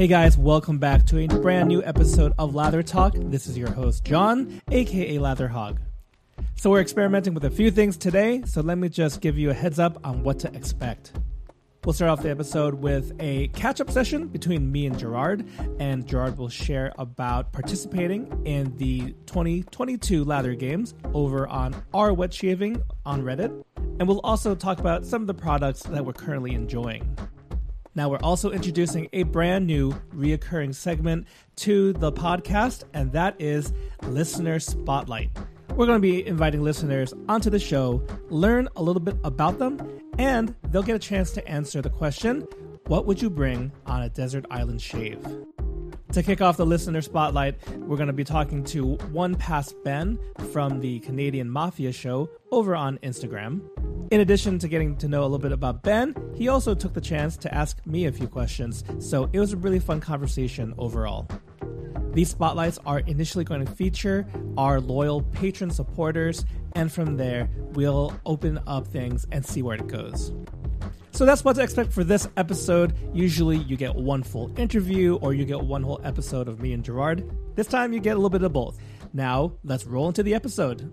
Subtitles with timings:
[0.00, 3.12] Hey guys, welcome back to a brand new episode of Lather Talk.
[3.14, 5.78] This is your host, John, aka Lather Hog.
[6.56, 9.52] So, we're experimenting with a few things today, so let me just give you a
[9.52, 11.12] heads up on what to expect.
[11.84, 15.46] We'll start off the episode with a catch up session between me and Gerard,
[15.78, 22.32] and Gerard will share about participating in the 2022 Lather Games over on our wet
[22.32, 26.54] shaving on Reddit, and we'll also talk about some of the products that we're currently
[26.54, 27.18] enjoying.
[27.94, 33.72] Now, we're also introducing a brand new reoccurring segment to the podcast, and that is
[34.02, 35.30] Listener Spotlight.
[35.70, 40.00] We're going to be inviting listeners onto the show, learn a little bit about them,
[40.18, 42.46] and they'll get a chance to answer the question
[42.86, 45.18] What would you bring on a desert island shave?
[46.12, 50.18] To kick off the listener spotlight, we're going to be talking to One Pass Ben
[50.52, 53.60] from the Canadian Mafia show over on Instagram.
[54.10, 57.00] In addition to getting to know a little bit about Ben, he also took the
[57.00, 61.28] chance to ask me a few questions, so it was a really fun conversation overall.
[62.12, 64.26] These spotlights are initially going to feature
[64.58, 69.86] our loyal patron supporters, and from there, we'll open up things and see where it
[69.86, 70.32] goes.
[71.12, 72.94] So that's what to expect for this episode.
[73.12, 76.84] Usually, you get one full interview or you get one whole episode of me and
[76.84, 77.28] Gerard.
[77.56, 78.78] This time, you get a little bit of both.
[79.12, 80.90] Now, let's roll into the episode.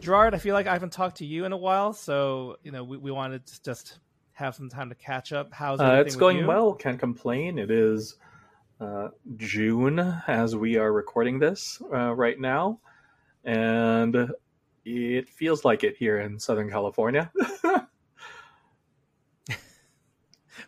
[0.00, 2.82] Gerard, I feel like I haven't talked to you in a while, so you know
[2.82, 3.98] we, we wanted to just
[4.32, 5.52] have some time to catch up.
[5.52, 6.46] How's uh, it's going you?
[6.46, 6.72] well?
[6.72, 7.58] Can't complain.
[7.58, 8.16] It is
[8.80, 12.80] uh, June as we are recording this uh, right now,
[13.44, 14.32] and
[14.84, 17.30] it feels like it here in Southern California.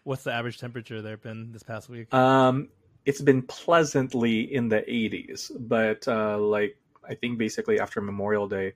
[0.05, 2.12] What's the average temperature there been this past week?
[2.12, 2.69] Um,
[3.05, 6.77] it's been pleasantly in the 80s, but uh, like
[7.09, 8.75] I think basically after Memorial Day,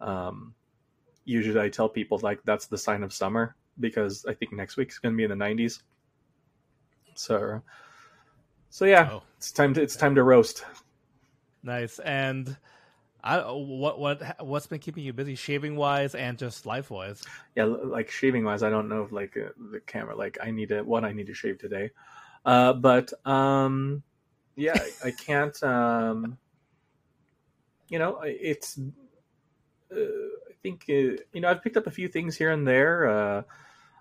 [0.00, 0.54] um,
[1.24, 4.98] usually I tell people like that's the sign of summer because I think next week's
[4.98, 5.80] going to be in the 90s.
[7.14, 7.62] So,
[8.68, 9.22] so yeah, oh.
[9.36, 10.64] it's time to it's time to roast.
[11.62, 12.56] Nice and.
[13.22, 17.22] I, what what what's been keeping you busy shaving wise and just life wise?
[17.54, 20.68] Yeah, like shaving wise, I don't know if like uh, the camera like I need
[20.70, 21.90] to what I need to shave today,
[22.44, 24.02] uh, but um,
[24.56, 25.62] yeah, I, I can't.
[25.62, 26.38] Um,
[27.88, 28.78] you know, it's.
[29.90, 33.08] Uh, I think uh, you know I've picked up a few things here and there.
[33.08, 33.42] Uh,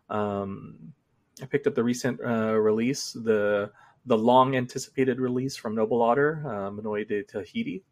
[0.10, 0.94] um,
[1.42, 3.72] I picked up the recent uh, release, the
[4.06, 7.84] the long anticipated release from Noble Otter, uh, Manoi de Tahiti.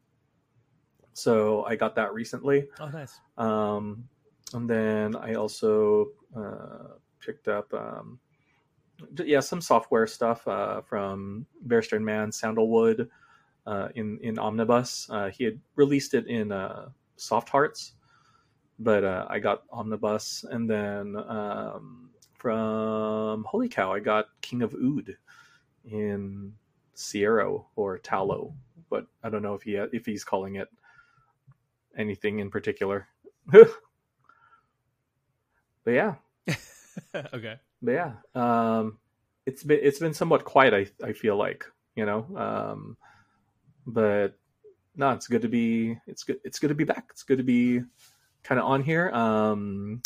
[1.17, 2.67] So I got that recently.
[2.79, 3.19] Oh, nice.
[3.39, 4.07] Um,
[4.53, 8.19] and then I also uh, picked up, um,
[9.25, 13.09] yeah, some software stuff uh, from Barrister and Mann, Sandalwood,
[13.65, 15.09] uh, in in Omnibus.
[15.09, 17.93] Uh, he had released it in uh, Soft Hearts,
[18.77, 24.75] but uh, I got Omnibus, and then um, from Wholly Kaw, I got King of
[24.75, 25.17] Oud
[25.83, 26.53] in
[26.93, 28.53] Sierra or Tallow,
[28.91, 30.69] but I don't know if he if he's calling it
[31.97, 33.07] anything in particular.
[33.51, 33.67] but
[35.85, 36.15] yeah,
[37.33, 37.55] okay.
[37.81, 38.97] But yeah, um,
[39.45, 40.73] it's been it's been somewhat quiet.
[40.73, 41.65] I I feel like
[41.95, 42.25] you know.
[42.35, 42.97] Um,
[43.85, 44.37] but
[44.95, 47.07] no, it's good to be it's good it's good to be back.
[47.11, 47.81] It's good to be
[48.43, 49.09] kind of on here.
[49.11, 50.01] Um,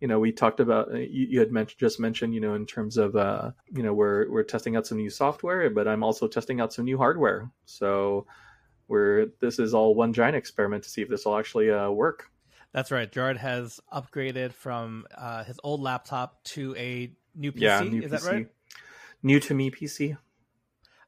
[0.00, 2.66] you know, we talked about uh, you, you had mentioned just mentioned you know in
[2.66, 6.26] terms of uh, you know we're we're testing out some new software, but I'm also
[6.28, 7.50] testing out some new hardware.
[7.64, 8.26] So
[8.94, 12.30] we're this is all one giant experiment to see if this will actually uh, work.
[12.72, 13.10] That's right.
[13.10, 17.60] Gerard has upgraded from uh, his old laptop to a new PC.
[17.60, 18.10] Yeah, new is PC.
[18.10, 18.48] that right?
[19.22, 20.16] New to me PC.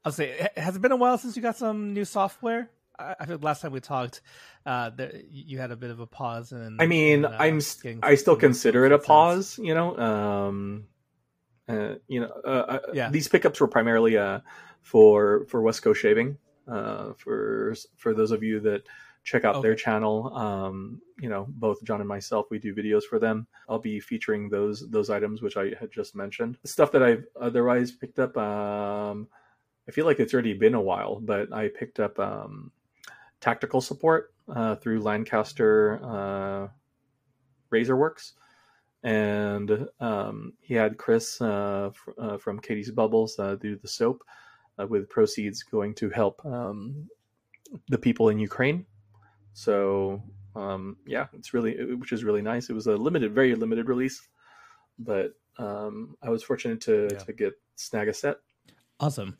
[0.04, 2.70] I'll say, has it been a while since you got some new software?
[2.98, 4.20] I, I feel last time we talked,
[4.64, 6.52] uh, there, you had a bit of a pause.
[6.52, 7.60] And I mean, uh, I'm
[8.02, 9.58] I still consider it a pause.
[9.58, 10.86] You know, um,
[11.68, 13.10] uh, you know, uh, uh, yeah.
[13.10, 14.40] These pickups were primarily uh,
[14.82, 16.38] for for West Coast Shaving.
[16.68, 18.82] Uh, for for those of you that
[19.24, 19.68] check out okay.
[19.68, 23.46] their channel, um, you know, both John and myself, we do videos for them.
[23.68, 26.58] I'll be featuring those those items which I had just mentioned.
[26.62, 28.36] The stuff that I've otherwise picked up.
[28.36, 29.28] Um,
[29.88, 32.72] I feel like it's already been a while, but I picked up um,
[33.40, 36.68] tactical support uh, through Lancaster uh,
[37.72, 38.32] Razorworks,
[39.02, 44.24] and um, he had Chris uh, fr- uh, from Catie's Bubbles uh, do the soap,
[44.78, 47.08] uh, with proceeds going to help um,
[47.88, 48.86] the people in Ukraine.
[49.52, 50.22] So
[50.54, 52.70] um, yeah, it's really which is really nice.
[52.70, 54.20] It was a limited, very limited release,
[54.98, 57.18] but um, I was fortunate to Yeah.
[57.18, 58.36] to get snag a set.
[59.00, 59.36] Awesome.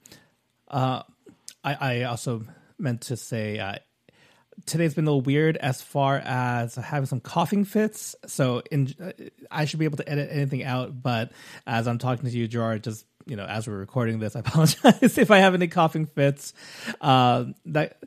[0.69, 1.03] Uh,
[1.65, 2.45] I, I also
[2.79, 3.77] meant to say uh,
[4.67, 8.15] today's been a little weird as far as having some coughing fits.
[8.27, 9.13] So in, uh,
[9.51, 11.33] I should be able to edit anything out, but
[11.67, 15.19] as I'm talking to you, Gerard, just you know, as we're recording this, I apologize
[15.19, 16.55] if I have any coughing fits.
[17.01, 17.99] Uh, that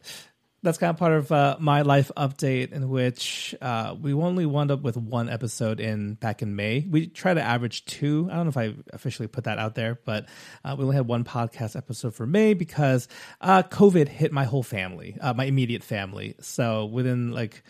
[0.61, 4.71] that's kind of part of uh, my life update in which uh, we only wound
[4.71, 6.85] up with one episode in back in May.
[6.89, 8.27] We try to average two.
[8.29, 10.27] I don't know if I officially put that out there, but
[10.65, 13.07] uh, we only had one podcast episode for May because
[13.39, 16.35] uh, COVID hit my whole family, uh, my immediate family.
[16.41, 17.63] So within like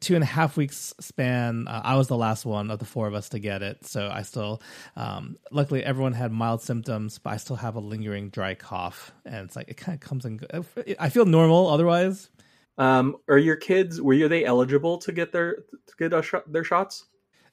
[0.00, 3.06] two and a half weeks span, uh, I was the last one of the four
[3.06, 3.84] of us to get it.
[3.86, 4.62] So I still,
[4.96, 9.46] um, luckily, everyone had mild symptoms, but I still have a lingering dry cough, and
[9.46, 10.64] it's like it kind of comes and go.
[10.98, 12.30] I feel normal otherwise.
[12.76, 16.64] Um, are your kids were you, they eligible to get their to get shot, their
[16.64, 17.06] shots?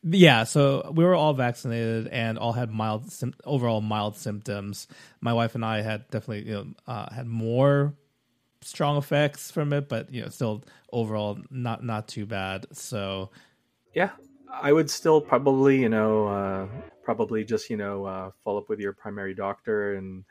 [0.04, 3.14] Yeah, so we were all vaccinated and all had mild,
[3.46, 4.88] overall mild symptoms.
[5.20, 7.94] My wife and I had definitely, you know, uh, had more
[8.62, 12.66] strong effects from it, but you know, still overall not not too bad.
[12.76, 13.32] So
[13.94, 14.12] Yeah,
[14.50, 16.68] I would still probably you know uh,
[17.04, 20.26] probably just you know uh, follow up with your primary doctor and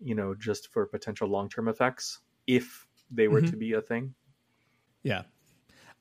[0.00, 3.52] you know just for potential long term effects if they were Mhm.
[3.52, 4.14] to be a thing.
[5.02, 5.22] Yeah.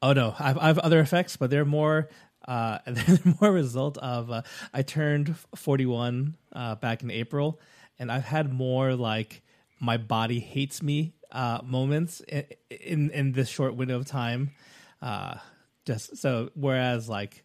[0.02, 2.10] Oh no, I've I have other effects, but they're more
[2.48, 4.44] uh they're more a result of uh,
[4.74, 7.62] I turned 41 uh back in April
[8.00, 9.44] and I've had more like
[9.82, 14.52] my body hates me uh moments in in, in this short window of time.
[15.02, 15.36] Uh
[15.86, 17.44] just so whereas like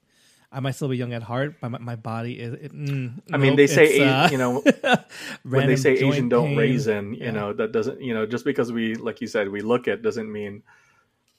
[0.53, 2.55] I might still be young at heart, but my, my body is.
[2.55, 4.65] It, mm, I mean, nope, they say uh, you know
[5.45, 6.57] when they say Asian don't pain.
[6.57, 7.31] raisin, you Yeah.
[7.33, 10.31] know that doesn't you know just because we like you said we look it doesn't
[10.31, 10.63] mean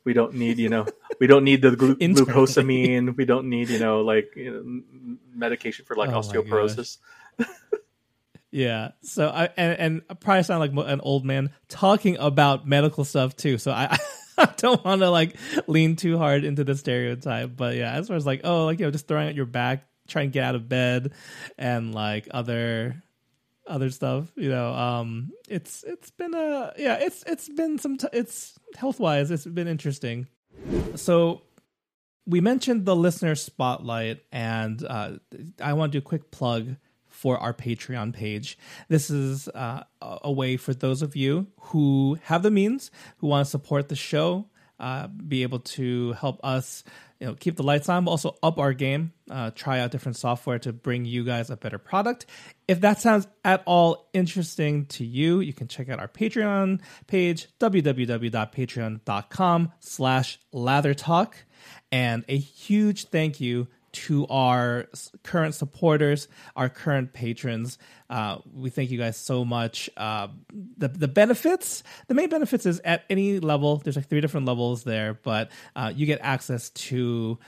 [0.06, 0.88] we don't need you know
[1.20, 4.82] we don't need the glu- glucosamine we don't need you know like you know,
[5.36, 6.98] medication for like Oh osteoporosis.
[8.52, 8.92] Yeah.
[9.02, 13.36] So I and, and I probably sound like an old man talking about medical stuff
[13.36, 13.58] too.
[13.58, 13.98] So I,
[14.38, 15.38] I don't want to like
[15.68, 17.56] lean too hard into the stereotype.
[17.56, 19.86] But yeah, as far as like oh like you know just throwing out your back,
[20.08, 21.14] trying to get out of bed,
[21.58, 23.02] and like other
[23.68, 28.08] other stuff, you know, um, it's it's been a yeah it's it's been some t-
[28.12, 30.28] it's health wise it's been interesting.
[30.96, 31.44] So
[32.26, 35.14] we mentioned the listener spotlight, and uh,
[35.62, 36.76] I want to do a quick plug
[37.22, 38.58] for our Patreon page.
[38.88, 43.46] This is uh, a way for those of you who have the means, who want
[43.46, 44.48] to support the show,
[44.80, 46.84] uh, be able to help us.
[47.20, 49.14] You know, keep the lights on, but also up our game.
[49.30, 52.26] Uh, try out different software to bring you guys a better product.
[52.68, 57.48] If that sounds at all interesting to you, you can check out our Patreon page,
[57.60, 61.34] www.patreon.com slash lathertalk.
[61.92, 64.88] And a huge thank you to our
[65.24, 67.78] current supporters, our current patrons.
[68.10, 69.90] Uh, we thank you guys so much.
[69.96, 70.28] Uh,
[70.78, 73.78] the the benefits, the main benefits is at any level.
[73.78, 77.40] There's like three different levels there, but uh, you get access to.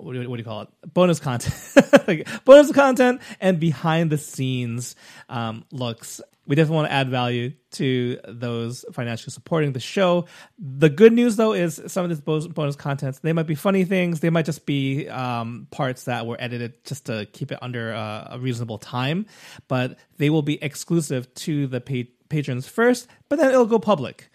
[0.00, 0.68] What do, you, what do you call it?
[0.94, 1.54] Bonus content,
[2.08, 4.96] like bonus content, and behind the scenes
[5.28, 6.20] um, looks.
[6.46, 10.26] We definitely want to add value to those financially supporting the show.
[10.58, 13.84] The good news, though, is some of this bonus, bonus content they might be funny
[13.84, 14.20] things.
[14.20, 18.28] They might just be um, parts that were edited just to keep it under uh,
[18.32, 19.26] a reasonable time,
[19.68, 23.06] but they will be exclusive to the pa- patrons first.
[23.28, 24.30] But then it'll go public.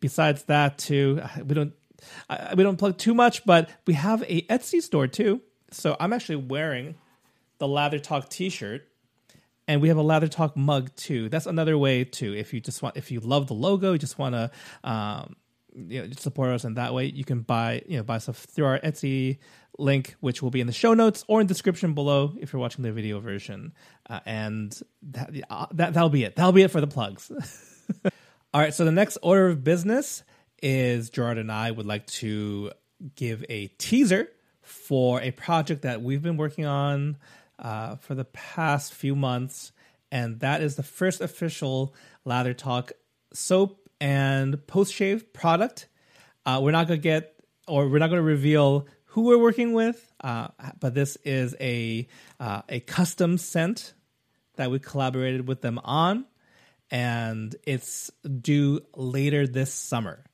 [0.00, 1.72] Besides that, too, we don't
[2.28, 5.40] I, we don't plug too much, but we have a Etsy store too.
[5.70, 6.96] So I'm actually wearing
[7.58, 8.86] the Lather Talk T-shirt,
[9.66, 11.28] and we have a Lather Talk mug too.
[11.28, 12.34] That's another way too.
[12.34, 14.50] If you just want, if you love the logo, you just want to,
[14.84, 15.36] um,
[15.74, 18.64] you know, support us in that way, you can buy, you know, buy stuff through
[18.64, 19.38] our Etsy
[19.78, 22.60] link, which will be in the show notes or in the description below if you're
[22.60, 23.72] watching the video version.
[24.08, 26.36] Uh, and that, uh, that that'll be it.
[26.36, 27.30] That'll be it for the plugs.
[28.54, 30.22] All right, so the next order of business
[30.62, 32.72] is Gerard and I would like to
[33.14, 34.28] give a teaser
[34.62, 37.16] for a project that we've been working on
[37.58, 39.72] uh, for the past few months,
[40.12, 42.92] and that is the first official Lather Talk
[43.32, 45.88] soap and post shave product.
[46.46, 47.34] Uh, we're not going to get,
[47.66, 50.48] or we're not going to reveal who we're working with, uh,
[50.80, 52.06] but this is a
[52.38, 53.94] uh, a custom scent
[54.56, 56.26] that we collaborated with them on
[56.90, 58.10] and it's
[58.40, 60.24] due later this summer.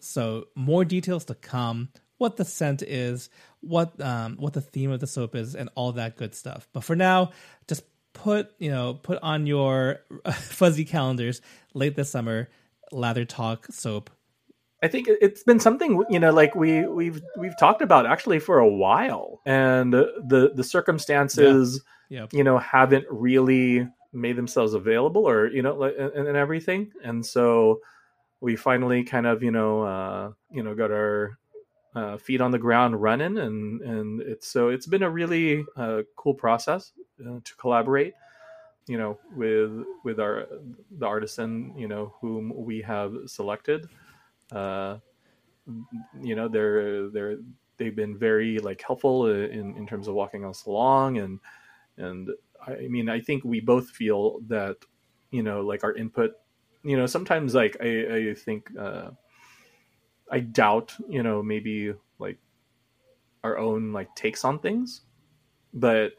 [0.00, 1.90] So more details to come.
[2.18, 5.92] What the scent is, what um, what the theme of the soap is, and all
[5.92, 6.68] that good stuff.
[6.72, 7.30] But for now,
[7.68, 10.00] just put you know put on your
[10.32, 11.40] fuzzy calendars
[11.74, 12.48] late this summer.
[12.90, 14.10] Lather Talk soap.
[14.82, 18.58] I think it's been something you know, like we we've we've talked about actually for
[18.58, 22.20] a while, and the the circumstances, yeah.
[22.20, 22.32] Yep.
[22.32, 27.80] you know, haven't really made themselves available, or you know, and, and everything, and so
[28.40, 31.38] we finally kind of you know uh, you know got our
[31.94, 36.02] uh, feet on the ground running, and and it's so it's been a really uh,
[36.16, 36.92] cool process
[37.26, 38.14] uh, to collaborate,
[38.86, 40.46] you know, with with our
[40.98, 43.86] the artisan, you know, whom we have selected.
[44.52, 44.98] Uh,
[46.20, 47.36] you know, they're they're
[47.76, 51.40] they've been very like helpful in in terms of walking us along, and
[51.96, 52.30] and
[52.66, 54.76] I mean, I think we both feel that
[55.30, 56.32] you know, like our input
[56.82, 59.10] you know sometimes like i i think uh
[60.30, 62.38] i doubt you know maybe like
[63.44, 65.02] our own like takes on things
[65.74, 66.12] but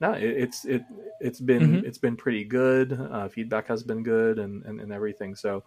[0.00, 0.84] no it, it's it
[1.20, 1.86] it's been mm-hmm.
[1.86, 5.62] it's been pretty good uh, feedback has been good and, and and everything so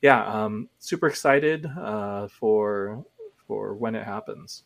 [0.00, 3.04] yeah um super excited uh for
[3.46, 4.64] for when it happens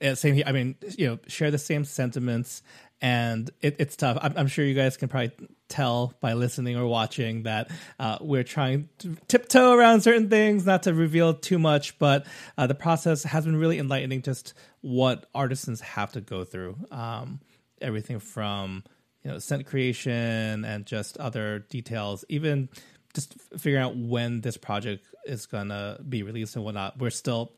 [0.00, 0.44] yeah, same here.
[0.46, 2.62] I mean, you know, share the same sentiments,
[3.00, 4.18] and it, it's tough.
[4.20, 5.32] I'm, I'm, sure you guys can probably
[5.68, 10.84] tell by listening or watching that uh, we're trying to tiptoe around certain things, not
[10.84, 12.26] to reveal too much, but
[12.56, 14.22] uh, the process has been really enlightening.
[14.22, 17.40] Just what artisans have to go through, um,
[17.80, 18.82] everything from
[19.22, 22.68] you know scent creation and just other details, even
[23.14, 26.98] just figuring out when this project is gonna be released and whatnot.
[26.98, 27.52] We're still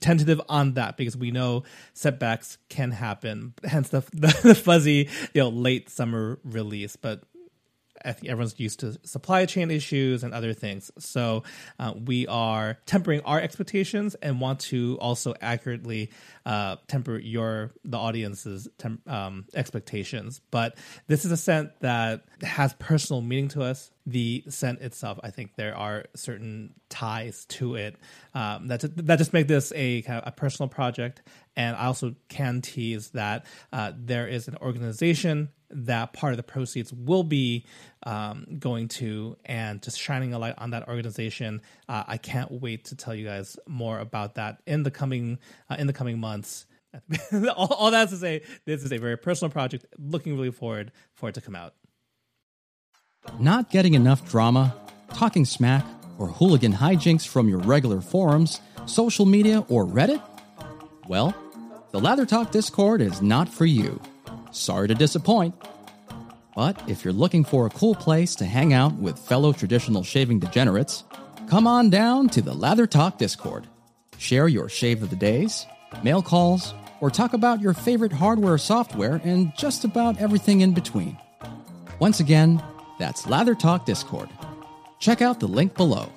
[0.00, 3.54] tentative on that because we know setbacks can happen.
[3.64, 6.96] Hence the, the, the fuzzy, you know, late summer release.
[6.96, 7.22] But
[8.04, 10.90] I think everyone's used to supply chain issues and other things.
[10.98, 11.44] So
[11.78, 16.10] uh, we are tempering our expectations and want to also accurately
[16.46, 18.68] uh, temper your the audience's
[19.06, 20.40] um, expectations.
[20.50, 23.90] But this is a scent that has personal meaning to us.
[24.06, 27.96] The scent itself, I think there are certain ties to it
[28.34, 31.22] um, that that just make this a kind of a personal project.
[31.56, 36.42] And I also can tease that uh, there is an organization that part of the
[36.42, 37.66] proceeds will be
[38.04, 41.60] um, going to and just shining a light on that organization.
[41.88, 45.76] Uh, I can't wait to tell you guys more about that in the coming uh,
[45.78, 46.66] in the coming months.
[47.56, 49.86] all, all to say, this is a very personal project.
[49.98, 51.74] Looking really forward for it to come out.
[53.40, 54.76] Not getting enough drama,
[55.14, 55.84] talking smack,
[56.18, 60.22] or hooligan hijinks from your regular forums, social media, or Reddit?
[61.06, 61.34] Well,
[61.90, 64.00] the Lather Talk Discord is not for you.
[64.52, 65.54] Sorry to disappoint.
[66.56, 70.38] But if you're looking for a cool place to hang out with fellow traditional shaving
[70.38, 71.04] degenerates,
[71.48, 73.66] come on down to the Lather Talk Discord.
[74.18, 75.66] Share your shave of the days,
[76.02, 81.18] mail calls, or talk about your favorite hardware software and just about everything in between.
[81.98, 82.62] Once again,
[82.98, 84.28] that's Lather Talk Discord.
[85.00, 86.10] Check out the link below.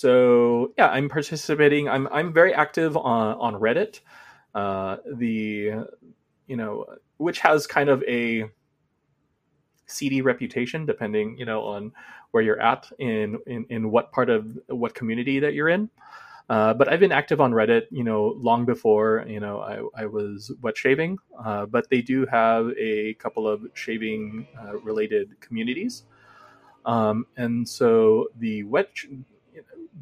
[0.00, 1.86] So yeah, I'm participating.
[1.86, 4.00] I'm I'm very active on on Reddit.
[4.54, 5.84] Uh, the
[6.46, 6.86] you know
[7.18, 8.46] which has kind of a
[9.86, 11.92] seedy reputation depending you know on
[12.30, 15.90] where you're at in in, in what part of what community that you're in.
[16.48, 20.06] Uh, but I've been active on Reddit, you know, long before you know I, I
[20.06, 21.18] was wet shaving.
[21.44, 26.04] Uh, but they do have a couple of shaving uh, related communities,
[26.86, 28.88] um, and so the wet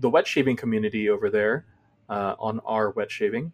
[0.00, 1.66] the wet shaving community over there
[2.08, 3.52] uh, on our wet shaving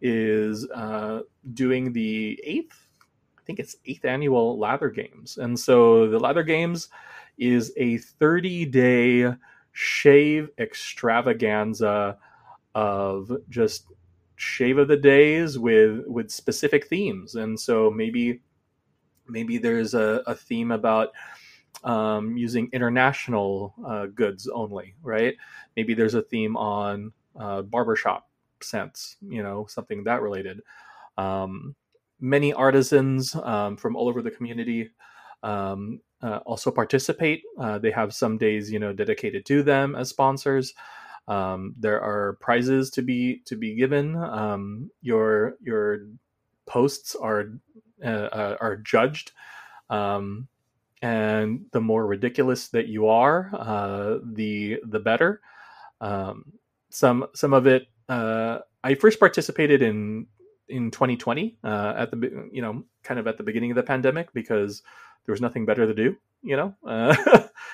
[0.00, 1.20] is uh,
[1.54, 2.88] doing the eighth,
[3.38, 5.38] I think it's eighth annual Lather Games.
[5.38, 6.88] And so the Lather Games
[7.38, 9.34] is a 30 day
[9.72, 12.18] shave extravaganza
[12.74, 13.86] of just
[14.36, 18.40] shave of the days with with specific themes and so maybe
[19.28, 21.08] maybe there's a, a theme about
[21.84, 25.36] um, using international uh, goods only, right?
[25.76, 28.28] Maybe there's a theme on uh, barbershop
[28.60, 30.60] scents, you know, something that related.
[31.18, 31.74] Um,
[32.20, 34.90] many artisans um, from all over the community
[35.42, 37.42] um, uh, also participate.
[37.58, 40.74] Uh, they have some days, you know, dedicated to them as sponsors.
[41.28, 44.16] Um, there are prizes to be to be given.
[44.16, 46.06] Um, your your
[46.66, 47.52] posts are
[48.04, 49.32] uh, uh, are judged.
[49.90, 50.48] Um,
[51.06, 55.40] and the more ridiculous that you are, uh, the the better.
[56.00, 56.54] Um,
[56.90, 57.86] some some of it.
[58.08, 60.26] Uh, I first participated in
[60.68, 64.32] in 2020 uh, at the you know kind of at the beginning of the pandemic
[64.32, 64.82] because
[65.24, 66.74] there was nothing better to do, you know.
[66.84, 67.14] Uh,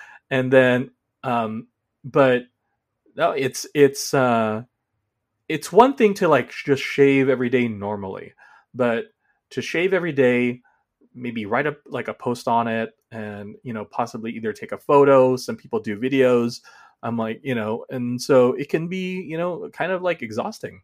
[0.31, 0.91] and then,
[1.25, 1.69] um,
[2.05, 2.43] but
[3.17, 4.63] no, it's it's uh,
[5.49, 8.35] it's one thing to like just shave every day normally,
[8.75, 9.07] but
[9.51, 10.61] to shave every day,
[11.15, 14.79] maybe write up like a post on it, and you know possibly either take a
[14.79, 15.37] photo.
[15.37, 16.61] Some people do videos.
[17.03, 20.83] I'm like, you know, and so it can be, you know, kind of like exhausting.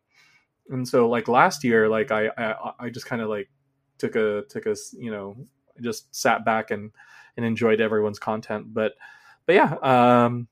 [0.68, 3.48] And so like last year, like I I, I just kind of like
[3.98, 5.36] took a took a you know
[5.80, 6.90] just sat back and
[7.36, 8.74] and enjoyed everyone's content.
[8.74, 8.94] But
[9.46, 10.48] but yeah, um,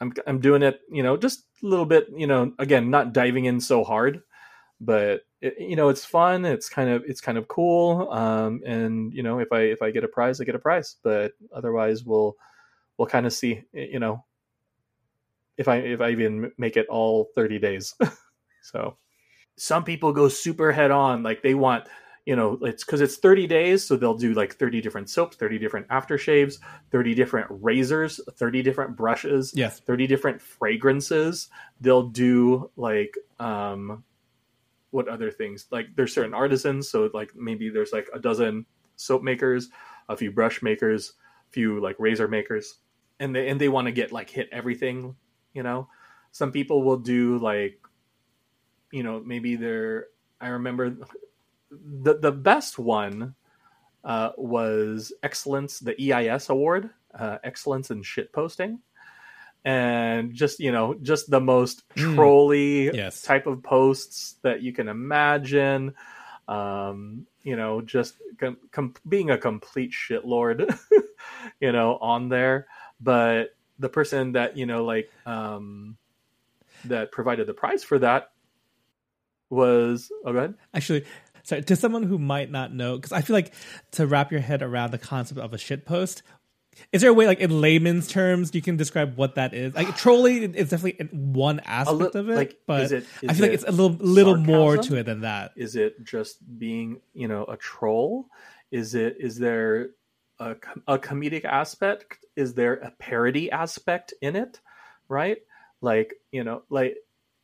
[0.00, 3.46] I'm I'm doing it, you know, just a little bit, you know, again, not diving
[3.46, 4.22] in so hard,
[4.84, 6.44] but it, you know, it's fun.
[6.44, 8.10] It's kind of it's kind of cool.
[8.10, 10.96] Um, and you know, if I if I get a prize, I get a prize.
[11.02, 12.36] But otherwise, we'll
[12.98, 14.24] we'll kind of see, you know,
[15.56, 17.94] if I if I even make it all 30 days.
[18.62, 18.96] so
[19.56, 21.86] some people go super head on, like they want
[22.24, 25.58] you know it's because it's 30 days so they'll do like 30 different soaps 30
[25.58, 26.58] different aftershaves
[26.92, 29.80] 30 different razors 30 different brushes Yes.
[29.80, 31.48] 30 different fragrances
[31.80, 34.04] they'll do like um
[34.92, 38.64] what other things like there's certain artisans so like maybe there's like a dozen
[38.96, 39.68] soap makers
[40.08, 41.14] a few brush makers
[41.48, 42.78] a few like razor makers
[43.20, 45.14] and they and they want to get like hit everything
[45.52, 45.88] you know?
[46.32, 47.78] Some people will do like
[48.90, 50.08] you know maybe they're
[50.40, 50.90] i remember
[51.70, 53.34] the the best one
[54.04, 58.80] uh, was excellence, the EIS award, uh, excellence in shit posting,
[59.64, 62.14] and just you know, just the most Mm.
[62.16, 63.22] trolly Yes.
[63.22, 65.94] type of posts that you can imagine.
[66.48, 70.76] Um, you know, just com- com- being a complete shitlord,
[71.60, 72.66] you know, on there.
[73.00, 75.96] But the person that you know, like, um,
[76.86, 78.32] that provided the prize for that
[79.50, 80.54] was oh, go ahead.
[80.74, 81.04] Actually,
[81.42, 83.52] sorry, to someone who might not know, because I feel like
[83.92, 86.22] to wrap your head around the concept of a shit post,
[86.92, 89.74] is there a way, like in layman's terms, you can describe what that is?
[89.74, 93.38] Like trolling is definitely one aspect li- of it, like, but is it- I is
[93.38, 95.52] feel like it's a little little more to it than that.
[95.56, 98.26] is it just being you know a troll
[98.70, 99.90] is it is there
[100.38, 100.56] a,
[100.88, 104.60] a comedic aspect is there a parody aspect in it
[105.08, 105.38] right
[105.82, 106.96] like you know like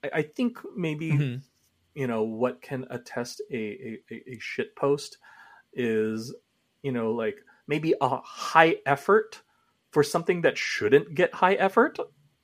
[0.03, 1.43] i, I think maybe Mhm.
[1.95, 5.19] you know what can attest a, a, a- a shit post
[5.75, 6.35] is
[6.83, 7.37] you know like
[7.69, 9.43] maybe a high effort
[9.91, 11.99] for something that shouldn't get high effort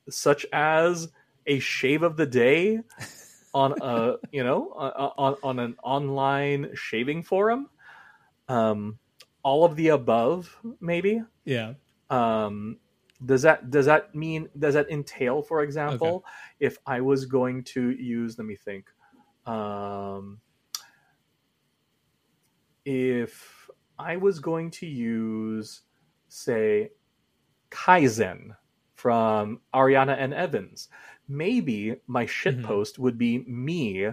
[0.09, 1.09] such as
[1.47, 2.81] a shave of the day
[3.55, 4.71] on a you know
[5.17, 7.69] on on an online shaving forum.
[8.49, 8.99] Um
[9.43, 11.23] all of the above maybe.
[11.45, 11.75] Yeah.
[12.11, 12.79] um
[13.25, 16.25] does that does that mean does that entail for example
[16.61, 18.87] if i was going to use let me think
[19.47, 20.41] um
[22.85, 23.64] if
[23.99, 25.83] i was going to use
[26.29, 26.91] say
[27.71, 28.57] kaizen
[28.95, 30.89] from ariana and evans
[31.29, 32.65] maybe my shit Mhm.
[32.65, 34.09] post would be me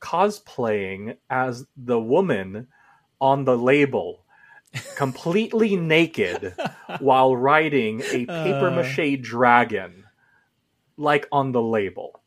[0.00, 2.68] cosplaying as the woman
[3.20, 4.24] on the label
[4.96, 6.54] completely naked
[7.00, 8.76] while riding a paper Uh.
[8.76, 10.04] mache dragon
[10.96, 12.22] like on the label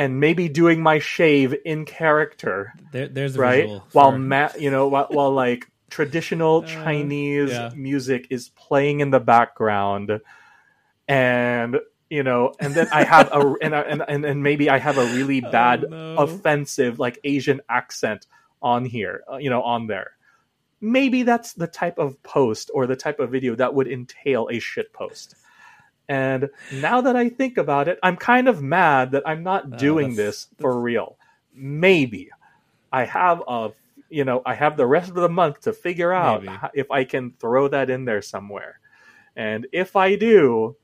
[0.00, 4.54] and maybe doing my shave in character There, there's a right visual while for- ma-
[4.58, 7.70] you know while, while like traditional Uh, chinese yeah.
[7.74, 10.08] music is playing in the background
[11.08, 11.76] and
[12.08, 15.04] you know and then i have a and, and and and maybe i have a
[15.18, 16.16] really Oh, bad no.
[16.24, 18.26] offensive like asian accent
[18.62, 20.12] on here uh, you know on there
[20.80, 24.58] maybe that's the type of post or the type of video that would entail a
[24.58, 25.34] shit post
[26.10, 29.76] and now that i think about it i'm kind of mad that i'm not Uh,
[29.76, 31.16] doing that's- this for real.
[31.54, 32.30] Maybe.
[32.92, 33.70] I have a
[34.10, 36.58] you know i have the rest of the month to figure out Maybe.
[36.74, 38.80] if i can throw that in there somewhere.
[39.36, 40.76] And if i do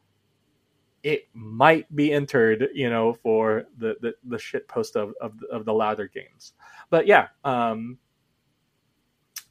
[1.02, 5.64] it might be entered you know for the the, the shit post of, of of
[5.64, 6.52] the lather games.
[6.90, 7.98] But yeah um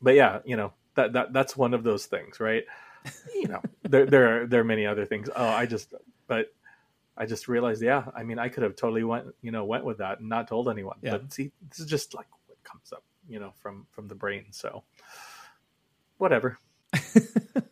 [0.02, 2.64] but yeah you know that that that's one of those things right
[3.34, 5.94] you know there there are there are many other things oh i just
[6.28, 6.54] but
[7.18, 9.98] i just realized yeah i mean i could have totally went you know went with
[10.00, 11.12] that and not told anyone Yeah.
[11.18, 14.46] but see this is just like what comes up you know from from the brain
[14.52, 14.84] so
[16.18, 16.58] whatever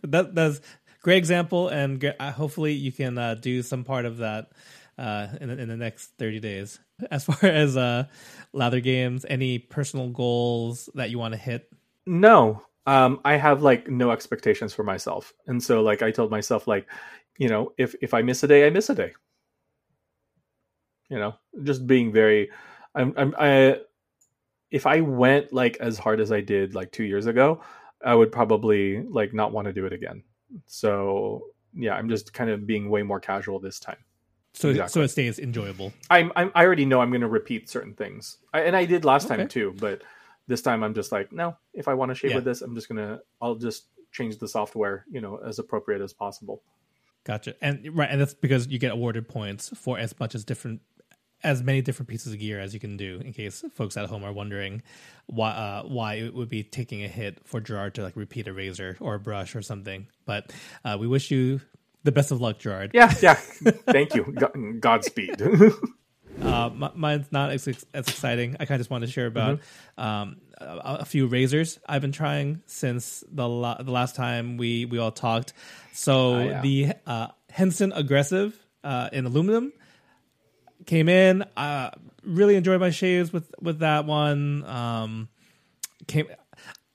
[0.04, 0.60] that that's
[1.02, 4.52] great example, and hopefully you can uh, do some part of that
[4.98, 6.80] uh, in the, in the next thirty days.
[7.12, 8.06] As far as uh,
[8.54, 11.70] lather games, any personal goals that you want to hit?
[12.06, 16.68] No, um, I have like no expectations for myself, and so like I told myself
[16.68, 16.88] like,
[17.38, 19.14] you know, if if I miss a day, I miss a day.
[21.10, 22.50] You know, just being very,
[22.96, 23.82] I'm I'm I
[24.72, 27.62] if I went like as hard as I did like two years ago,
[28.04, 30.24] I would probably like not want to do it again.
[30.66, 33.98] So yeah, I'm just kind of being way more casual this time.
[34.54, 34.92] So Exactly.
[34.92, 35.94] so it stays enjoyable.
[36.10, 39.06] I'm, I'm I already know I'm going to repeat certain things, I, and I did
[39.06, 39.38] last Okay.
[39.38, 39.74] time too.
[39.80, 40.02] But
[40.48, 42.38] this time I'm just like, no, if I want to shave Yeah.
[42.38, 46.14] with this, I'm just gonna I'll just change the software, you know, as appropriate as
[46.14, 46.62] possible.
[47.24, 47.56] Gotcha.
[47.62, 50.82] And right, and that's because you get awarded points for as much as different
[51.44, 53.22] as many different pieces of gear as you can do.
[53.24, 54.82] In case folks at home are wondering
[55.28, 58.54] why uh, why it would be taking a hit for Gerard to like repeat a
[58.54, 60.08] razor or a brush or something.
[60.26, 60.52] But
[60.86, 61.62] uh, we wish you
[62.04, 62.92] the best of luck, Gerard.
[62.94, 63.34] Yeah, yeah.
[63.88, 64.36] Thank you.
[64.80, 65.42] Godspeed.
[66.44, 68.56] Uh, mi- mine's not as, as exciting.
[68.60, 69.60] I kind of just wanted to share about
[69.98, 70.02] Mm-hmm.
[70.02, 74.86] um, a, a few razors I've been trying since the la- the last time we
[74.86, 75.54] we all talked.
[75.94, 76.62] So Ah, yeah.
[76.62, 79.74] the uh, Henson Aggressive uh, in aluminum
[80.86, 81.44] came in.
[81.58, 81.92] Uh,
[82.24, 84.64] really enjoyed my shaves with with that one.
[84.66, 85.30] Um,
[86.08, 86.28] came.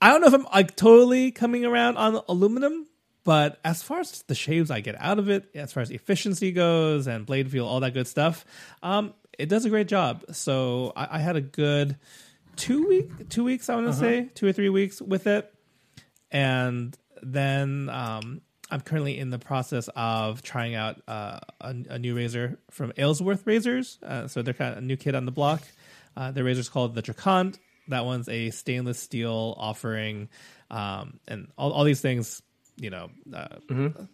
[0.00, 2.87] I don't know if I'm like totally coming around on aluminum,
[3.24, 6.52] but as far as the shaves I get out of it, as far as efficiency
[6.52, 8.44] goes and blade feel, all that good stuff,
[8.82, 10.24] um, it does a great job.
[10.33, 11.96] So I, I had a good
[12.57, 15.53] two week, two weeks, I want to say, two or three weeks with it,
[16.31, 22.16] and then um, I'm currently in the process of trying out uh, a, a new
[22.16, 23.98] razor from Aylsworth Razors.
[24.03, 25.62] Uh, so they're kind of a new kid on the block.
[26.16, 27.57] Uh, their razor's called the Drakon.
[27.88, 30.29] That one's a stainless steel offering,
[30.70, 32.42] um, and all, all these things.
[32.80, 33.48] You know, uh,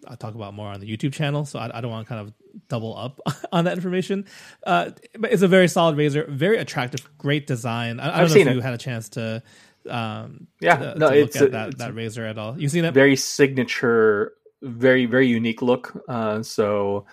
[0.08, 2.20] I'll talk about more on the YouTube channel, so I, I don't want to kind
[2.26, 2.32] of
[2.68, 3.20] double up
[3.52, 4.24] on that information.
[4.66, 8.00] Uh, but it's a very solid razor, very attractive, great design.
[8.00, 8.54] I, I don't I've know if it.
[8.54, 9.42] you had a chance to,
[9.88, 12.58] um, Yeah, to, no, to look it's at a- that, it's that razor at all.
[12.58, 12.94] You've seen it?
[12.94, 15.92] very signature, very very unique look.
[16.08, 17.04] Uh, so,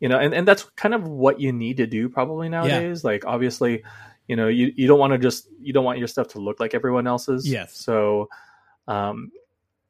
[0.00, 3.04] you know, and and that's kind of what you need to do probably nowadays.
[3.04, 3.82] Like obviously,
[4.26, 6.60] you know, you you don't want to just you don't want your stuff to look
[6.60, 7.46] like everyone else's.
[7.46, 7.76] Yes.
[7.76, 8.30] So,
[8.88, 9.30] um,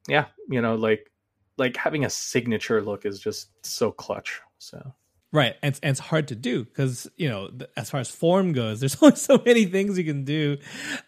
[0.08, 1.10] yeah, you know, like
[1.56, 4.40] like having a signature look is just so clutch.
[4.58, 4.94] So.
[5.32, 8.80] Right, and, and it's hard to do because you know, as far as form goes,
[8.80, 10.58] there's only so many things you can do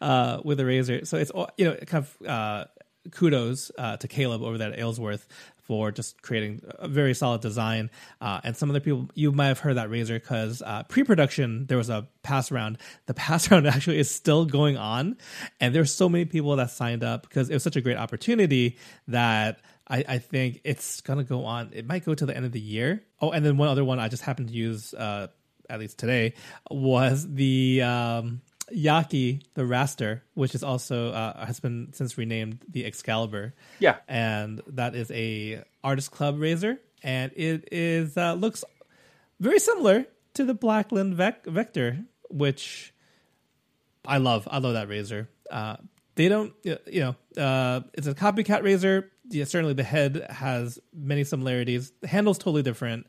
[0.00, 1.04] uh, with a razor.
[1.04, 2.64] So it's all- you know, kind of uh,
[3.12, 5.28] kudos uh, to Caleb over that at Aylsworth
[5.66, 7.90] for just creating a very solid design.
[8.20, 11.79] Uh, and some other people, you might have heard that razor because uh, pre-production there
[11.79, 12.79] was a pass round.
[13.07, 15.16] The pass round actually is still going on,
[15.61, 18.79] and there's so many people that signed up because it was such a great opportunity
[19.09, 19.61] that.
[19.88, 21.70] I, I think it's gonna go on.
[21.72, 23.05] It might go to the end of the year.
[23.20, 25.29] Oh, and then one other one I just happened to use, uh,
[25.70, 26.35] at least today,
[26.68, 28.40] was the um,
[28.74, 33.55] Yaqi, the Raster, which is also uh, has been since renamed the Excalibur.
[33.79, 33.96] Yeah.
[34.09, 38.64] and that is a artist club razor, and it is uh, looks
[39.40, 41.98] very similar to the Blackland Vec- Vector,
[42.29, 42.92] which
[44.05, 44.48] I love.
[44.50, 45.29] I love that razor.
[45.50, 45.76] Uh,
[46.16, 49.11] they don't, you know, uh, it's a copycat razor.
[49.29, 51.92] Yeah, certainly the head has many similarities.
[52.00, 53.07] The handle's totally different,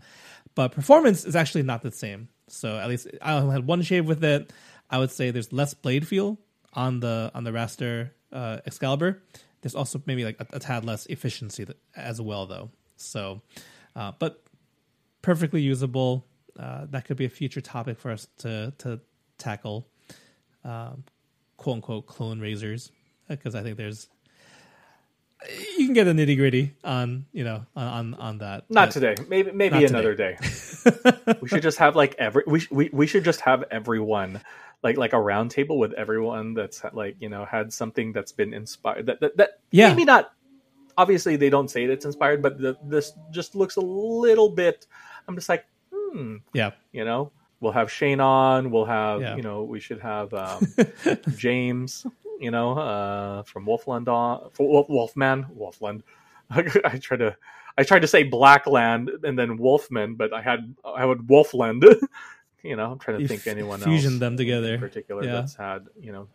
[0.56, 2.30] but performance is actually not the same.
[2.50, 4.52] So at least I only had one shave with it.
[4.90, 6.38] I would say there's less blade feel
[6.74, 9.22] on the on the Raster uh, Excalibur.
[9.62, 12.70] There's also maybe like a, a tad less efficiency as well, though.
[12.96, 13.42] So,
[13.96, 14.44] uh, but
[15.22, 16.26] perfectly usable.
[16.58, 19.00] Uh, that could be a future topic for us to to
[19.38, 19.88] tackle,
[20.64, 21.04] um,
[21.58, 22.92] quote unquote clone razors,
[23.28, 24.08] because I think there's
[25.78, 28.70] you can get a nitty gritty on you know on on, that.
[28.70, 29.16] Not today.
[29.28, 30.38] Maybe maybe Not another day.
[31.42, 34.42] we should just have like every we, sh- we we should just have everyone
[34.84, 38.54] like like a round table with everyone that's like you know had something that's been
[38.54, 39.90] inspired that that, that Yeah.
[39.90, 40.34] maybe not
[40.98, 44.86] obviously they don't say it's inspired but the, this just looks a little bit
[45.28, 49.36] i'm just like hmm Yeah, you know we'll have shane on we'll have Yeah.
[49.36, 50.74] you know we should have um
[51.38, 52.06] james
[52.40, 56.02] you know uh from wolfland on Wolf, wolfman wolfland
[56.52, 56.62] i
[56.98, 57.36] tried to
[57.78, 61.84] i tried to say blackland and then wolfman but i had i would wolfland
[62.64, 65.34] you know i'm trying to You think f- anyone fusion else them in particular Yeah.
[65.34, 66.28] that's had you know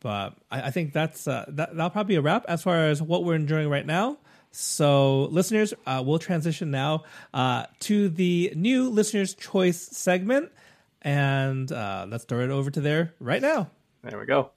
[0.00, 3.00] but I, I think that's uh, that that'll probably be a wrap as far as
[3.00, 4.18] what we're enjoying right now.
[4.50, 10.50] So, listeners, uh, we'll transition now uh, to the new listeners' choice segment,
[11.02, 13.70] and uh, let's throw it over to there right now.
[14.02, 14.50] there we go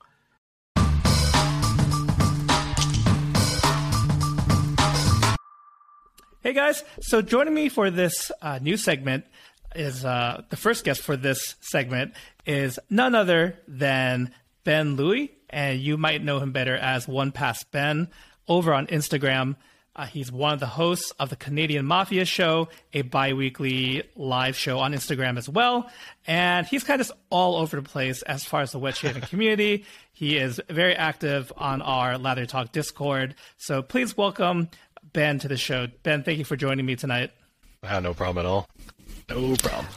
[6.41, 9.25] Hey guys, so joining me for this uh, new segment
[9.75, 12.13] is uh, the first guest for this segment
[12.45, 14.31] is none other than
[14.63, 18.09] Ben Louie, and you might know him better as One Pass Ben
[18.47, 19.55] over on Instagram.
[19.95, 24.57] Uh, he's one of the hosts of the Canadian Mafia Show, a bi weekly live
[24.57, 25.89] show on Instagram as well.
[26.27, 29.85] And he's kind of all over the place as far as the wet shaving community.
[30.11, 33.35] He is very active on our Lather Talk Discord.
[33.57, 34.69] So please welcome
[35.13, 35.87] Ben to the show.
[36.03, 37.31] Ben, thank you for joining me tonight.
[37.81, 38.67] Ah, no problem at all.
[39.29, 39.87] No problem.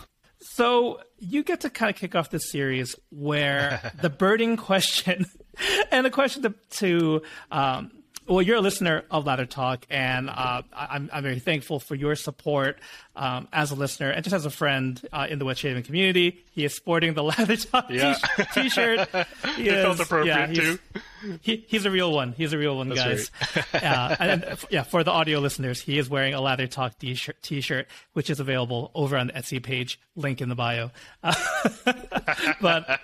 [0.41, 5.27] So you get to kind of kick off this series where the birding question
[5.91, 7.91] and the question to, to um,
[8.29, 12.15] well, you're a listener of Lather Talk, and uh, I'm, I'm very thankful for your
[12.15, 12.79] support
[13.17, 16.45] um, as a listener and just as a friend uh, in the West shaving community.
[16.53, 18.15] He is sporting the Lather Talk Yeah.
[18.55, 19.09] t- shirt
[19.57, 20.79] He is- felt appropriate, yeah, he's- too.
[21.41, 22.33] He, he's a real one.
[22.33, 23.65] He's a real one, That's guys.
[23.83, 27.43] uh, and uh, yeah, for the audio listeners, he is wearing a Lather Talk t-shirt,
[27.43, 29.99] t-shirt, which is available over on the Etsy page.
[30.15, 30.91] Link in the bio.
[31.25, 31.35] Uh,
[32.61, 33.01] but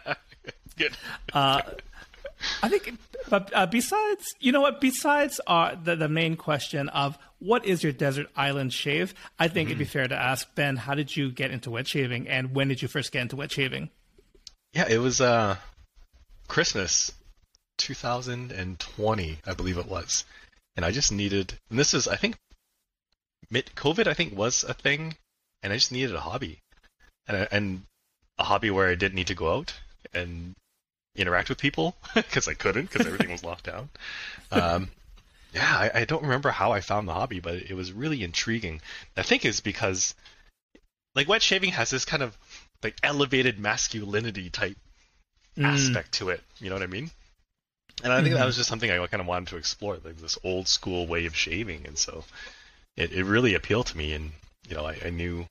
[0.76, 0.96] Good.
[1.32, 2.92] I think,
[3.28, 4.80] but uh, besides, you know what?
[4.80, 9.68] Besides uh, the the main question of what is your desert island shave, I think
[9.68, 12.68] it'd be fair to ask Ben, how did you get into wet shaving, and when
[12.68, 13.90] did you first get into wet shaving?
[14.72, 15.56] Yeah, it was uh,
[16.48, 17.12] Christmas
[17.78, 20.24] 2020, I believe it was.
[20.76, 22.36] And I just needed, and this is, I think,
[23.50, 25.16] mid COVID, I think, was a thing.
[25.62, 26.60] And I just needed a hobby.
[27.26, 27.82] And, and
[28.38, 29.74] a hobby where I didn't need to go out
[30.12, 30.54] and
[31.16, 33.88] interact with people because I couldn't because everything was locked down.
[34.50, 34.88] Um,
[35.52, 38.80] yeah, I, I don't remember how I found the hobby, but it was really intriguing.
[39.16, 40.14] I think it's because
[41.14, 42.36] like wet shaving has this kind of
[42.82, 44.76] like elevated masculinity type
[45.56, 45.66] Mm.
[45.66, 46.42] aspect to it.
[46.58, 47.10] You know what I mean?
[48.02, 50.36] And I think that was just something I kind of wanted to explore, like this
[50.42, 52.24] old school way of shaving, and so
[52.96, 54.14] it, it really appealed to me.
[54.14, 54.32] And
[54.68, 55.46] you know, I, I knew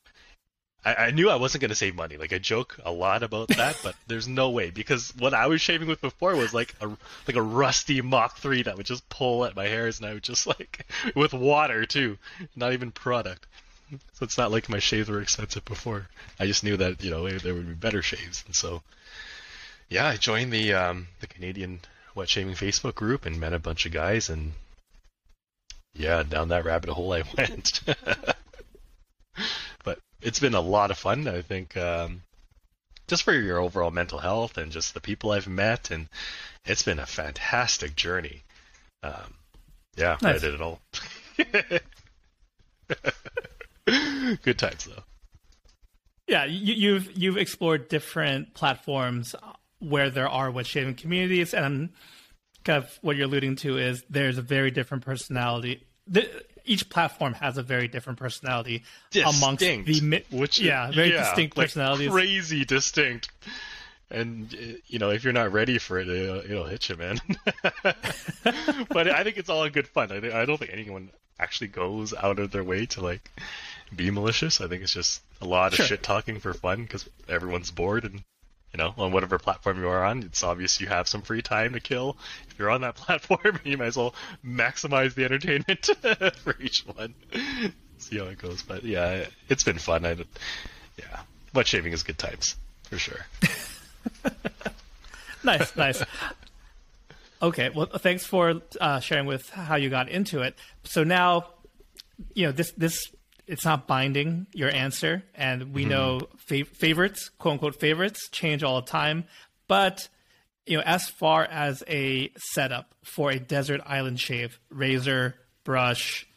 [0.86, 2.18] I, I knew I wasn't going to save money.
[2.18, 5.62] Like I joke a lot about that, but there's no way because what I was
[5.62, 6.88] shaving with before was like a
[7.28, 10.24] like a rusty Mach three that would just pull at my hairs, and I would
[10.24, 12.18] just like with water too,
[12.56, 13.48] not even product.
[14.14, 16.08] So it's not like my shaves were expensive before.
[16.40, 18.82] I just knew that you know there would be better shaves, and so
[19.90, 21.82] yeah, I joined the um, the Canadian
[22.16, 24.54] wet shaving Facebook group and met a bunch of guys, and
[25.94, 27.82] yeah, down that rabbit hole I went.
[29.84, 31.28] but it's been a lot of fun.
[31.28, 32.22] I think um,
[33.08, 36.08] just for your overall mental health and just the people I've met, and
[36.66, 38.44] it's been a fantastic journey.
[39.04, 39.36] Um,
[39.96, 40.80] yeah, I did it all.
[44.42, 45.04] Good times though.
[46.28, 49.36] Yeah, you, you've you've explored different platforms
[49.80, 51.90] where there are wet shaving communities, and
[52.64, 55.84] kind of what you're alluding to is there's a very different personality.
[56.08, 56.30] The,
[56.66, 58.84] each platform has a very different personality
[59.16, 62.10] amongst the which yeah very yeah, distinct like personalities.
[62.10, 63.30] crazy distinct.
[64.10, 67.20] And uh, you know, if you're not ready for it, it'll, it'll hit you, man.
[68.90, 70.12] but I think it's all in good fun.
[70.12, 73.32] I, I don't think anyone actually goes out of their way to like
[73.96, 74.62] be malicious.
[74.62, 78.24] I think it's just a lot of shit talking for fun because everyone's bored and
[78.74, 81.74] you know, on whatever platform you are on, it's obvious you have some free time
[81.74, 82.18] to kill.
[82.50, 85.86] If you're on that platform, you might as well maximize the entertainment
[86.38, 87.14] for each one.
[88.00, 88.64] See how it goes.
[88.64, 90.06] But yeah, it's been fun.
[90.06, 90.18] I,
[90.98, 91.22] yeah,
[91.54, 93.26] butt shaving is good times for sure.
[95.44, 96.04] nice, nice.
[97.42, 100.56] Okay, well, thanks for uh, sharing with how you got into it.
[100.84, 101.48] So now,
[102.34, 103.12] you know, this this
[103.48, 108.82] it's not binding your answer, and we know fav- favorites, quote unquote favorites, change all
[108.82, 109.26] the time.
[109.68, 110.08] But
[110.66, 116.28] you know, as far as a setup for a desert island shave, razor, brush,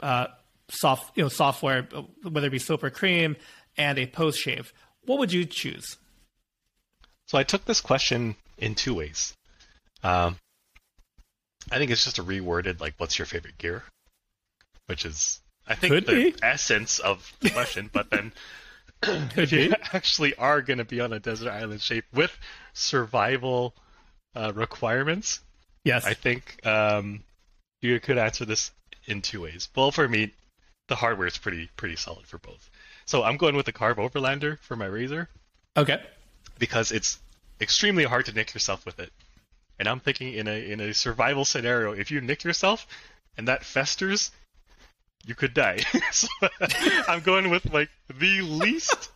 [0.00, 0.26] uh,
[0.70, 1.88] soft, you know, software,
[2.22, 3.36] whether it be soap or cream,
[3.76, 4.72] and a post shave,
[5.06, 5.96] what would you choose?
[7.26, 9.34] So I took this question in two ways.
[10.02, 10.36] Um,
[11.72, 13.84] I think it's just a reworded like, "What's your favorite gear?"
[14.86, 16.34] Which is, I think, Could the be.
[16.42, 17.90] essence of the question.
[17.92, 18.32] but then,
[19.02, 19.74] if you be.
[19.92, 22.36] actually are going to be on a desert island shape with
[22.72, 23.74] survival
[24.34, 25.40] uh, requirements,
[25.84, 26.06] Yes.
[26.06, 27.22] I think um,
[27.82, 28.70] you could answer this
[29.06, 29.68] in two ways.
[29.76, 30.32] Well, for me,
[30.88, 32.70] the hardware is pretty pretty solid for both.
[33.04, 35.28] So I'm going with the Karve Overlander for my razor
[35.76, 36.00] okay.
[36.58, 37.18] because it's
[37.60, 39.12] extremely hard to nick yourself with it.
[39.78, 42.86] And I'm thinking in a in a survival scenario, if you nick yourself
[43.36, 44.30] and that festers,
[45.26, 45.78] you could die.
[46.12, 46.28] so
[47.08, 49.10] I'm going with like the least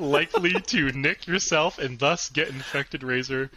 [0.00, 3.50] likely to nick yourself and thus get infected razor,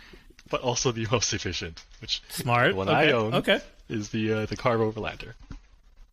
[0.49, 2.71] but also the most efficient, which Smart.
[2.71, 3.09] the one okay.
[3.09, 3.59] I own Okay.
[3.89, 5.33] is the uh, the Karve Overlander.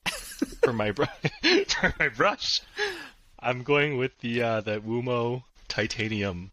[0.63, 1.05] for my br-
[1.69, 2.61] for my brush,
[3.39, 6.51] I'm going with the uh, the Wumo titanium,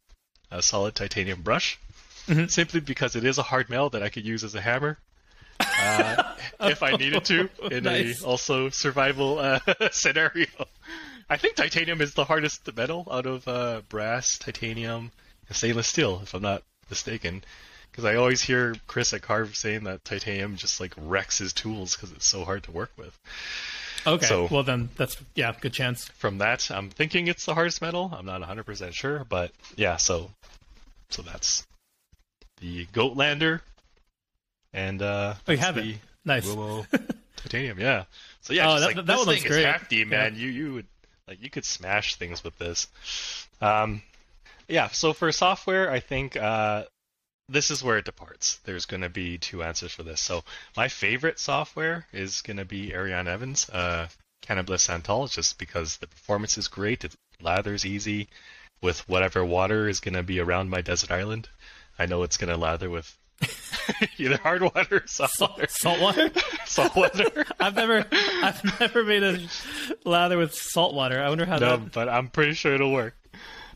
[0.51, 1.79] uh, solid titanium brush,
[2.47, 4.97] simply because it is a hard metal that I could use as a hammer,
[5.79, 8.21] uh, if I needed to in Nice.
[8.23, 9.59] a also survival uh,
[9.91, 10.47] scenario.
[11.29, 15.11] I think titanium is the hardest metal out of uh, brass, titanium,
[15.47, 17.43] and stainless steel, if I'm not mistaken.
[17.91, 21.95] Because I always hear Chris at Karve saying that titanium just like wrecks his tools
[21.95, 23.17] because it's so hard to work with.
[24.05, 24.25] Okay.
[24.25, 26.05] So- well, then that's yeah, good chance.
[26.05, 28.13] From that, I'm thinking it's the hardest metal.
[28.15, 30.29] I'm not 100% sure, but yeah, so
[31.09, 31.65] so that's
[32.61, 33.61] the Goatlander,
[34.75, 35.95] and uh, Oh, you have it.
[36.25, 36.45] Nice.
[36.45, 36.85] Willow
[37.37, 37.79] titanium.
[37.79, 38.03] Yeah.
[38.41, 39.59] So yeah, Oh, that- like that this one looks thing great.
[39.61, 40.35] is hefty, man.
[40.35, 40.87] You you would
[41.27, 42.87] like you could smash things with this.
[43.61, 44.01] Um,
[44.67, 44.89] yeah.
[44.89, 46.83] So for software, I think uh,
[47.49, 48.59] this is where it departs.
[48.65, 50.19] There's going to be two answers for this.
[50.21, 50.43] So
[50.75, 54.07] my favorite software is going to be Ariane Evans, uh,
[54.41, 57.03] Cannabis Santal, just because the performance is great.
[57.03, 58.27] It lathers easy
[58.81, 61.47] with whatever water is going to be around my desert island.
[61.99, 63.15] I know it's going to lather with
[64.17, 65.67] either hard water or Salt, water.
[65.69, 66.31] salt water.
[66.65, 67.45] Salt water.
[67.59, 69.39] I've never, I've never made a
[70.05, 71.21] lather with salt water.
[71.21, 71.91] I wonder how no, that.
[71.91, 73.15] but I'm pretty sure it'll work.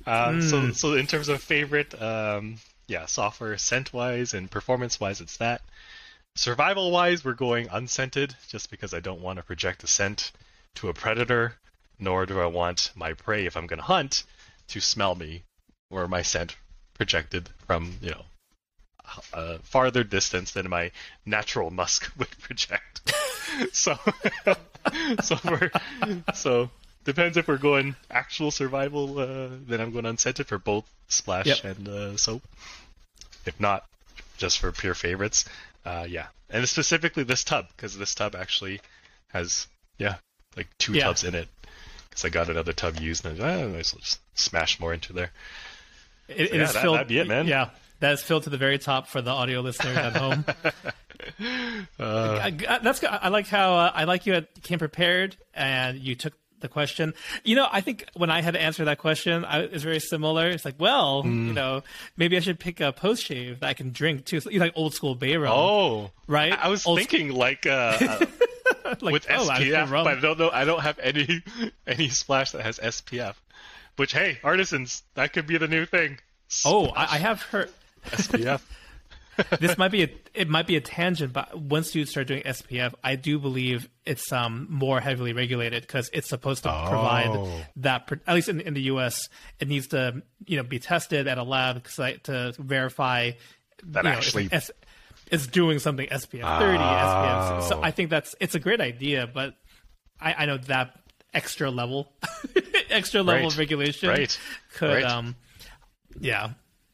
[0.06, 0.42] Uh, Hmm.
[0.42, 2.56] So, so in terms of favorite, um,
[2.88, 5.62] yeah, software scent wise and performance wise, it's that.
[6.36, 10.32] Survival wise, we're going unscented, just because I don't want to project a scent
[10.76, 11.54] to a predator,
[12.00, 14.24] nor do I want my prey, if I'm going to hunt,
[14.70, 15.44] to smell me
[15.92, 16.56] or my scent
[16.94, 18.24] projected from you know
[19.34, 20.92] a farther distance than my
[21.26, 23.14] natural musk would project.
[23.72, 23.98] so,
[25.24, 25.72] so we're
[26.34, 26.70] so
[27.04, 29.20] depends if we're going actual survival.
[29.20, 31.64] Uh, then I'm going unscented for both splash Yep.
[31.78, 32.44] and uh, soap.
[33.46, 33.86] If not,
[34.38, 35.46] just for pure favorites.
[35.86, 38.82] Uh, yeah, and specifically this tub because this tub actually
[39.30, 39.68] has
[39.98, 40.16] yeah
[40.58, 41.06] like two Yeah.
[41.06, 41.48] tubs in it.
[42.10, 45.32] Because I got another tub used and I, oh, I just smash more into there.
[46.28, 46.96] It, it yeah, is that- filled.
[46.96, 47.48] that'd be it, man.
[47.48, 47.70] Yeah,
[48.00, 50.46] that is filled to the very top for the audio listeners at home.
[52.00, 53.04] Uh, I, I- that's.
[53.04, 57.14] I like how uh, I like you had, came prepared and you took the question.
[57.44, 60.48] You know, I think when I had to answer that question, I, it's very similar.
[60.50, 61.48] It's like, well, Hmm.
[61.48, 61.84] you know,
[62.18, 64.40] maybe I should pick a post shave that I can drink too.
[64.40, 66.54] So, you know, like old school bay rum, Oh, right?
[66.54, 67.98] I I was Old thinking like uh,
[68.86, 70.50] uh, like, with oh, I SPF, but I don't know.
[70.52, 71.44] I don't have any
[71.88, 73.36] any splash that has SPF.
[73.98, 76.20] Which hey, artisans, that could be the new thing.
[76.66, 77.70] Oh, I, I have heard.
[78.06, 78.62] SPF.
[79.60, 82.94] this might be a it might be a tangent, but once you start doing SPF,
[83.04, 87.62] I do believe it's um more heavily regulated because it's supposed to provide Oh.
[87.78, 89.30] that at least in, in the U.S.
[89.60, 91.86] it needs to you know be tested at a lab
[92.24, 93.32] to verify
[93.84, 94.72] That you know, actually- it's,
[95.32, 97.64] it's doing something SPF 30, SPF.
[97.70, 97.82] So Oh.
[97.82, 99.56] I think that's it's a great idea, but
[100.20, 101.00] I, I know that
[101.34, 102.12] extra level,
[102.90, 103.54] extra level Right.
[103.54, 104.38] of regulation Right.
[104.74, 105.06] could Right.
[105.06, 105.36] um
[106.20, 106.50] yeah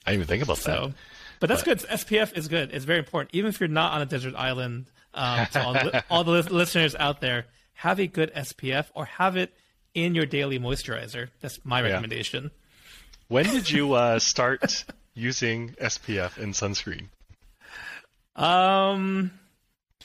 [0.06, 0.94] I didn't even think about so, that.
[1.40, 1.80] but that's good.
[1.80, 2.72] SPF is good.
[2.72, 4.86] It's very important, even if you're not on a desert island.
[5.14, 9.38] Um, to all, the, all the listeners out there, have a good SPF or have
[9.38, 9.54] it
[9.94, 11.30] in your daily moisturizer.
[11.40, 12.52] That's my recommendation.
[13.28, 17.08] When did you uh, start using SPF in sunscreen?
[18.36, 19.32] Um,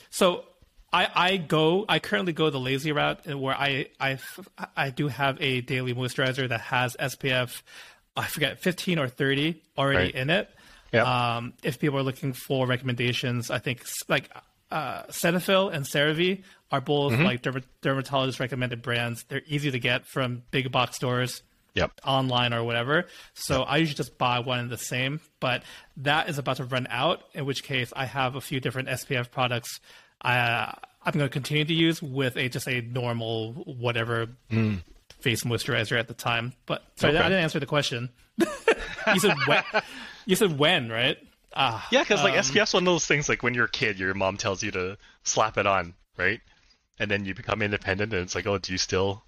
[0.08, 0.44] so
[0.92, 5.94] I I go I currently go the lazy route where I do have a daily
[5.94, 7.62] moisturizer that has SPF.
[8.16, 10.14] I forget 15 or 30 already Right.
[10.14, 10.48] in it.
[10.92, 11.06] Yep.
[11.06, 14.28] Um, if people are looking for recommendations, I think like
[14.70, 16.42] uh, Cetaphil and CeraVe
[16.72, 17.22] are both Mm-hmm.
[17.24, 19.24] like derma- dermatologist recommended brands.
[19.28, 21.42] They're easy to get from big box stores
[21.74, 21.92] Yep.
[22.04, 23.06] online or whatever.
[23.34, 25.62] So I usually just buy one and the same, but
[25.98, 29.30] that is about to run out, in which case I have a few different SPF
[29.30, 29.78] products
[30.22, 34.26] uh, I'm going to continue to use with a just a normal whatever
[35.20, 36.52] face moisturizer at the time.
[36.66, 37.24] But sorry, Okay.
[37.24, 38.10] I didn't answer the question.
[38.38, 39.62] you said when,
[40.26, 41.18] you said when, right?
[41.54, 43.28] Ah, Yeah, because like um, SPF's one of those things.
[43.28, 46.40] Like when you're a kid, your mom tells you to slap it on, right?
[46.98, 49.24] And then you become independent, and it's like, oh, do you still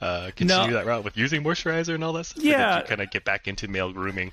[0.00, 0.76] uh, continue No.
[0.78, 2.24] that route with using moisturizer and all that?
[2.26, 2.42] stuff?
[2.42, 2.80] Yeah.
[2.82, 4.32] kind of get back into male grooming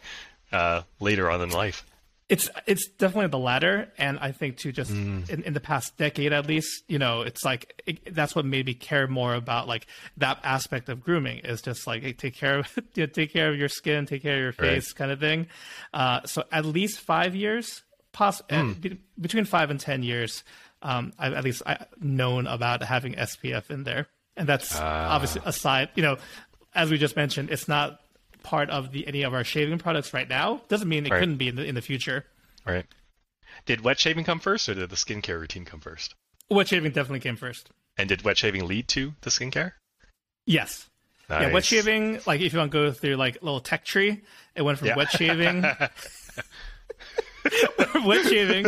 [0.52, 1.86] uh, later on in life.
[2.32, 5.30] It's it's definitely the latter, and I think too, just Mm.
[5.30, 8.66] in, in the past decade at least, you know, it's like it, that's what made
[8.66, 9.86] me care more about like
[10.18, 13.50] that aspect of grooming is just like hey, take care of you know, take care
[13.50, 14.76] of your skin, take care of your Right.
[14.82, 15.48] face, kind of thing.
[15.94, 18.72] Uh, so at least five years, poss- uh, Hmm.
[18.74, 20.44] be- between five and ten years,
[20.82, 24.08] um, I've at least I, known about having SPF in there,
[24.38, 25.14] and that's Ah.
[25.14, 26.18] obviously aside, you know,
[26.74, 28.00] as we just mentioned, it's not
[28.44, 30.62] part of the any of our shaving products right now.
[30.68, 31.20] Doesn't mean it Right.
[31.20, 32.26] couldn't be in the in the future.
[32.66, 32.86] Right.
[33.66, 36.16] Did wet shaving come first, or did the skincare routine come first?
[36.50, 37.70] Wet shaving definitely came first.
[37.98, 39.74] And did wet shaving lead to the skincare?
[40.46, 40.88] Yes.
[41.30, 44.22] Yeah, wet shaving, like if you want to go through like a little tech tree,
[44.56, 44.98] it went from Yeah.
[44.98, 45.62] wet shaving
[48.06, 48.66] wet shaving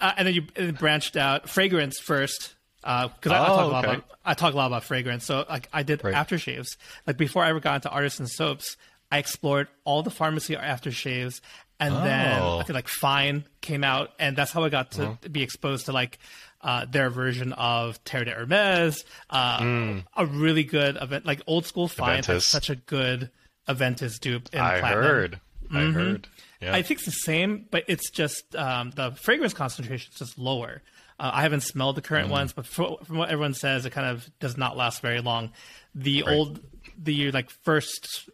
[0.00, 3.84] uh, and then you branched out fragrance first because I, I Oh, talk a lot
[3.84, 3.94] okay.
[3.94, 5.24] about I talk a lot about fragrance.
[5.24, 6.14] So like I did Right.
[6.14, 6.76] aftershaves.
[7.06, 8.76] Like before I ever got into artisan soaps,
[9.10, 11.40] I explored all the pharmacy aftershaves,
[11.80, 12.58] and then Oh.
[12.58, 15.28] I feel like Fine came out, and that's how I got to Uh-huh.
[15.30, 16.18] be exposed to like.
[16.60, 21.86] Uh, their version of Terre de Hermes, uh, a really good event, like old school
[21.86, 22.38] Fine Hmm.
[22.40, 23.30] Such a good
[23.68, 25.04] Aventus dupe in I platinum.
[25.04, 25.40] heard.
[25.72, 26.26] I heard.
[26.60, 26.74] Yeah.
[26.74, 30.82] I think it's the same, but it's just um, the fragrance concentration is just lower.
[31.18, 32.04] Uh, I haven't smelled the Mm.
[32.06, 35.20] current ones, but fro- from what everyone says, it kind of does not last very
[35.20, 35.52] long.
[35.94, 36.60] The old,
[36.96, 38.28] the like first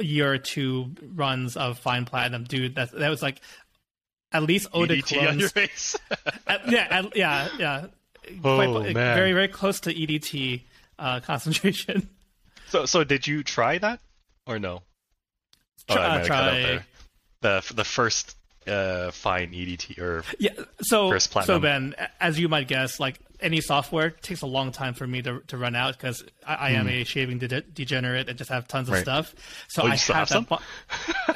[0.00, 3.40] year or two runs of fine platinum, dude, that that was like
[4.32, 5.96] at least eau de EDT on your face.
[6.46, 7.86] At- yeah, at- yeah, yeah.
[8.44, 9.16] Oh, Quite- man.
[9.16, 10.62] very very close to EDT
[10.98, 12.08] uh, concentration.
[12.68, 14.00] so, so did you try that
[14.46, 14.82] or no?
[15.88, 16.86] Oh, Try- I might have cut out there.
[17.42, 18.36] The the first
[18.70, 20.52] uh, fine EDT or Yeah.
[20.82, 21.58] So, so.
[21.58, 25.40] Ben, as you might guess, like any software takes a long time for me to,
[25.48, 28.88] to run out because I, I am a shaving de- degenerate and just have tons
[28.88, 28.94] of.
[28.94, 29.02] Right.
[29.02, 29.34] stuff.
[29.68, 30.62] So Oh, I had have that.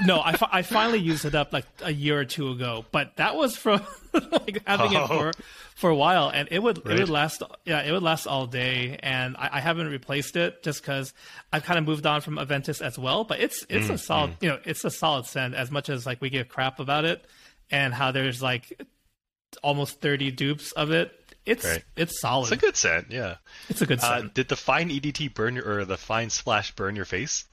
[0.07, 3.17] no, I, fi- I finally used it up like a year or two ago, but
[3.17, 3.81] that was from
[4.13, 5.05] like having Oh.
[5.05, 5.33] it for
[5.77, 7.43] for a while, and it would it would last.
[7.65, 11.13] Yeah, it would last all day, and I, I haven't replaced it just because
[11.53, 13.25] I've kind of moved on from Aventus as well.
[13.25, 16.07] But it's it's Mm, a solid, you know, it's a solid scent as much as
[16.07, 17.25] like we give crap about it,
[17.73, 18.81] and how there's like
[19.63, 21.13] almost 30 dupes of it.
[21.47, 21.85] It's Right.
[21.97, 22.45] it's solid.
[22.45, 23.11] it's a good scent.
[23.11, 23.37] Yeah.
[23.69, 24.35] It's a good Uh, scent.
[24.35, 27.45] did the fine EDT burn your or the fine splash burn your face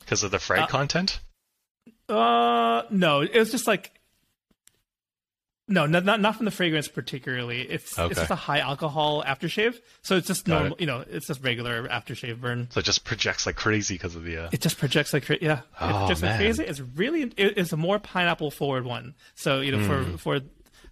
[0.00, 1.20] because of the frag Uh, content?
[2.08, 3.98] Uh, no, it was just like
[5.68, 7.62] no, not not, not from the fragrance particularly.
[7.62, 8.10] It's Okay.
[8.10, 10.74] it's just a high alcohol aftershave, so it's just Got normal.
[10.76, 10.80] it.
[10.80, 12.68] You know, it's just regular aftershave burn.
[12.72, 14.36] So it just projects like crazy because of the.
[14.44, 14.48] Uh...
[14.52, 16.38] It just projects like cra- yeah, it Oh, projects like man.
[16.40, 16.64] crazy.
[16.64, 19.14] It's really it, it's a more pineapple forward one.
[19.34, 20.16] So you know Hmm.
[20.16, 20.40] for for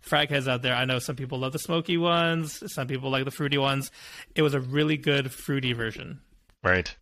[0.00, 3.24] frag heads out there, I know some people love the smoky ones, some people like
[3.24, 3.90] the fruity ones.
[4.34, 6.20] It was a really good fruity version.
[6.62, 6.94] Right.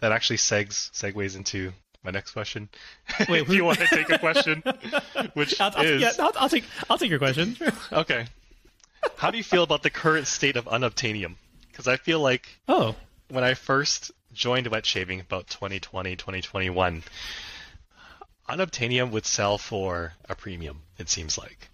[0.00, 2.68] That actually segs segues into my next question.
[3.28, 4.62] Wait, if you who- want to take a question,
[5.34, 7.56] which I'll, I'll, is yeah, I'll, I'll take I'll take your question.
[7.92, 8.26] okay.
[9.16, 11.34] How do you feel about the current state of unobtainium?
[11.68, 12.94] Because I feel like oh,
[13.28, 17.02] when I first joined wet shaving about 2020, 2021,
[18.48, 20.82] unobtainium would sell for a premium.
[20.98, 21.68] It seems like,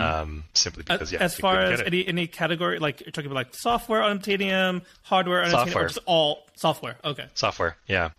[0.00, 1.24] um, simply As, because yeah, Mm-hmm.
[1.24, 5.42] as far as any any category, like you're talking about like software on Titanium, hardware
[5.44, 5.86] on Software.
[5.88, 6.96] just all software.
[7.04, 7.26] Okay.
[7.34, 8.10] software yeah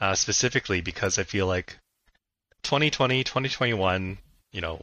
[0.00, 1.76] uh, specifically because i feel like
[2.62, 4.18] 2020 2021
[4.52, 4.80] you know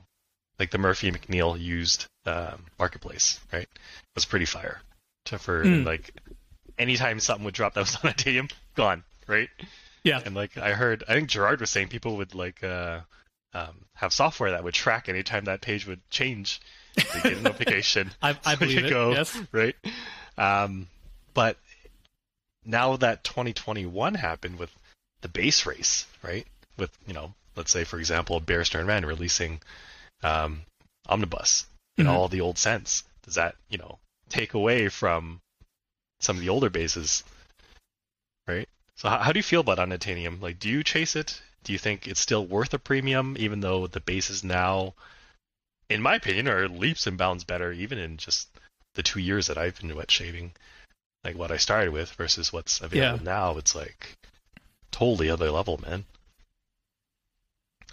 [0.59, 3.67] like the murphy mcneil used um, marketplace right
[4.15, 4.79] was pretty fire
[5.25, 5.85] to for Mm.
[5.85, 6.11] like
[6.77, 9.49] anytime something would drop that was unobtainium gone right
[10.03, 10.21] Yeah.
[10.25, 13.01] and like i heard i think gerard was saying people would like uh
[13.55, 16.59] um, have software that would track anytime that page would change
[16.95, 19.35] they get a notification I- I believe it, go, yes.
[19.51, 19.75] right
[20.37, 20.87] um
[21.33, 21.57] but
[22.65, 24.71] now that 2021 happened with
[25.21, 26.45] the base race, right?
[26.77, 29.61] With you know, let's say for example, Barrister and Mann releasing
[30.23, 30.61] um,
[31.07, 32.09] Omnibus in Mhm.
[32.09, 33.03] all the old scents.
[33.23, 33.99] Does that you know
[34.29, 35.39] take away from
[36.19, 37.23] some of the older bases,
[38.47, 38.67] right?
[38.95, 40.41] So how, how do you feel about Unobtainium?
[40.41, 41.41] Like, do you chase it?
[41.65, 44.93] Do you think it's still worth a premium, even though the bases now,
[45.89, 48.47] in my opinion, are leaps and bounds better, even in just
[48.93, 50.53] the two years that I've been wet shaving?
[51.25, 54.15] like what I started with versus what's available now, it's like
[54.91, 56.05] totally other level, man.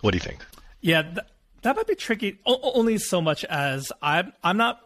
[0.02, 0.44] What do you think?
[0.82, 1.26] Yeah, th-
[1.62, 2.38] that might be tricky.
[2.44, 4.80] O- only so much as I'm I'm not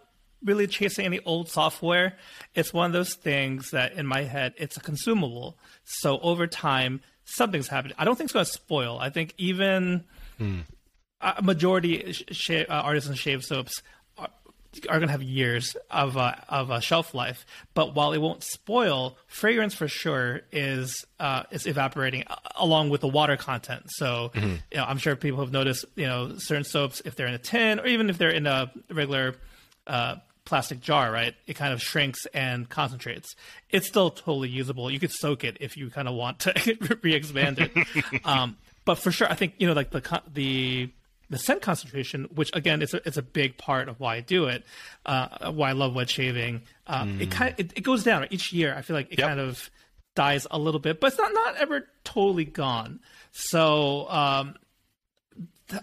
[0.44, 2.16] really chasing any old software.
[2.54, 5.58] It's one of those things that in my head it's a consumable.
[5.84, 7.94] So over time, something's happening.
[7.98, 8.98] I don't think it's going to spoil.
[8.98, 10.04] I think even
[11.20, 13.82] a majority sh- sh- uh, artisan shave soaps
[14.18, 14.28] are,
[14.88, 17.44] are going to have years of uh, of uh, shelf life.
[17.74, 23.00] But while it won't spoil, fragrance for sure is uh, is evaporating a- along with
[23.00, 23.84] the water content.
[23.88, 27.34] So you know, I'm sure people have noticed you know certain soaps if they're in
[27.34, 29.34] a tin or even if they're in a regular
[29.86, 30.16] uh,
[30.46, 31.34] plastic jar, right?
[31.46, 33.36] It kind of shrinks and concentrates.
[33.68, 34.90] It's still totally usable.
[34.90, 36.54] You could soak it if you kind of want to
[37.02, 37.70] re-expand it.
[38.24, 40.90] um, but for sure, I think you know, like the the
[41.28, 44.46] the scent concentration, which again, it's a, it's a big part of why I do
[44.46, 44.64] it,
[45.04, 46.62] uh, why I love wet shaving.
[46.86, 48.72] Uh, It kind of, it, it goes down each year.
[48.74, 49.28] I feel like it Yep.
[49.28, 49.68] kind of
[50.14, 53.00] dies a little bit, but it's not not ever totally gone.
[53.32, 54.54] So um,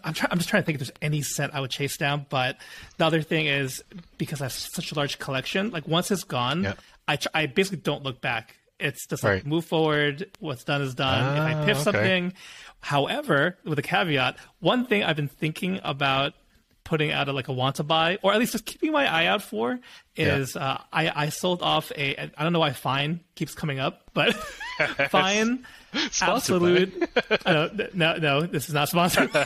[0.04, 2.26] I'm, try- I'm just trying to think if there's any scent I would chase down.
[2.30, 2.58] But
[2.98, 3.84] the other thing is
[4.18, 6.74] because I have such a large collection, like once it's gone, Yeah.
[7.08, 8.56] I, tr- I basically don't look back.
[8.80, 9.46] It's just like Right.
[9.46, 10.30] move forward.
[10.40, 11.36] What's done is done.
[11.38, 11.82] if I Ah, PIF okay.
[11.84, 12.34] something,
[12.82, 16.34] however, with a caveat, one thing I've been thinking about
[16.84, 19.26] putting out a, like a want to buy, or at least just keeping my eye
[19.28, 19.80] out for,
[20.18, 24.02] is uh, I I sold off a I don't know why Fine keeps coming up,
[24.14, 24.34] but
[25.10, 25.66] Fine
[26.22, 27.10] Absolute.
[27.46, 29.30] No, no, this is not sponsored.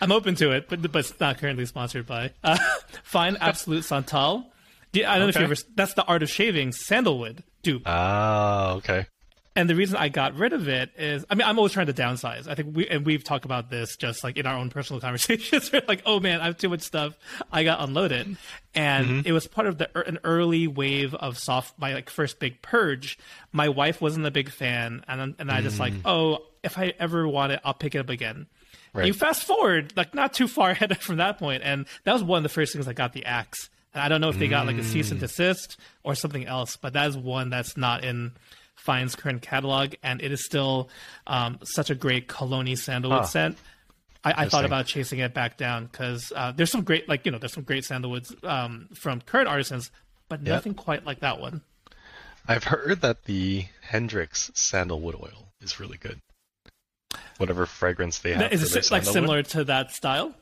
[0.00, 2.30] I'm open to it, but but it's not currently sponsored by.
[2.42, 2.58] Uh,
[3.02, 4.50] Fine Absolute Santal.
[4.94, 5.56] I don't know if you ever.
[5.74, 7.82] That's the art of shaving sandalwood dupe.
[7.86, 9.06] Ah, okay.
[9.56, 11.92] And the reason I got rid of it is, I mean, I'm always trying to
[11.92, 12.46] downsize.
[12.46, 15.72] I think we and we've talked about this just like in our own personal conversations.
[15.72, 17.14] We're like, oh man, I have too much stuff.
[17.50, 18.36] I got unloaded,
[18.74, 19.20] and mm-hmm.
[19.24, 21.76] it was part of the an early wave of soft.
[21.78, 23.18] My like first big purge.
[23.50, 26.02] My wife wasn't a big fan, and and I just like, mm.
[26.04, 28.46] oh, if I ever want it, I'll pick it up again.
[28.92, 29.06] Right.
[29.06, 32.38] You fast forward like not too far ahead from that point, and that was one
[32.38, 33.68] of the first things I got the axe.
[33.92, 35.24] And I don't know if they got like a cease and mm.
[35.24, 38.30] desist or something else, but that is one that's not in
[38.80, 40.88] Fine's current catalog, and it is still
[41.26, 43.26] um, such a great cologne sandalwood Huh.
[43.26, 43.58] scent.
[44.24, 47.32] I, I thought about chasing it back down because uh, there's some great, like you
[47.32, 49.90] know, there's some great sandalwoods um, from current artisans,
[50.28, 50.54] but Yeah.
[50.54, 51.62] nothing quite like that one.
[52.48, 56.18] I've heard that the Hendrix sandalwood oil is really good.
[57.38, 58.52] Whatever fragrance they have.
[58.52, 60.34] Is it like similar to that style,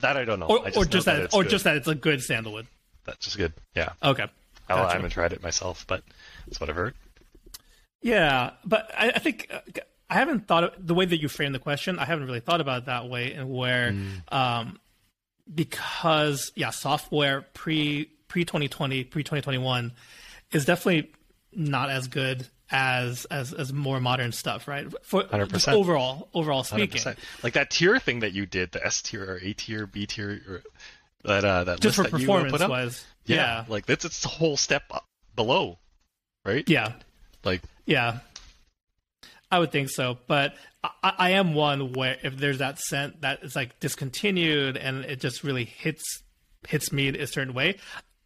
[0.00, 0.46] That I don't know.
[0.46, 1.50] or, I or just that, it's or good.
[1.50, 2.66] just that it's a good sandalwood?
[3.04, 3.52] that's just good.
[3.74, 3.90] Yeah.
[4.02, 4.26] Okay,
[4.68, 6.02] I, I haven't tried it myself, but
[6.46, 6.94] that's what I've heard.
[8.00, 9.60] Yeah, but I, I think uh,
[10.08, 11.98] I haven't thought of the way that you framed the question.
[11.98, 13.94] I haven't really thought about it that way, and where
[14.30, 14.78] um,
[15.52, 19.92] because yeah, software pre pre twenty twenty pre twenty twenty one
[20.52, 21.10] is definitely
[21.52, 24.86] not as good as as as more modern stuff, right?
[25.04, 25.72] For 100%.
[25.72, 27.16] overall overall speaking, 100%.
[27.42, 30.40] Like that tier thing that you did, the S tier or A tier, B tier,
[30.48, 30.62] or
[31.24, 32.70] that uh, that just list for that you, performance put up.
[32.70, 34.84] wise, Yeah, yeah, like that's it's a whole step
[35.34, 35.78] below,
[36.44, 36.68] right?
[36.68, 36.92] yeah.
[37.44, 38.18] Like Yeah,
[39.50, 40.18] I would think so.
[40.26, 45.04] But I, I am one where if there's that scent that is like discontinued and
[45.06, 46.22] it just really hits
[46.68, 47.78] hits me a certain way,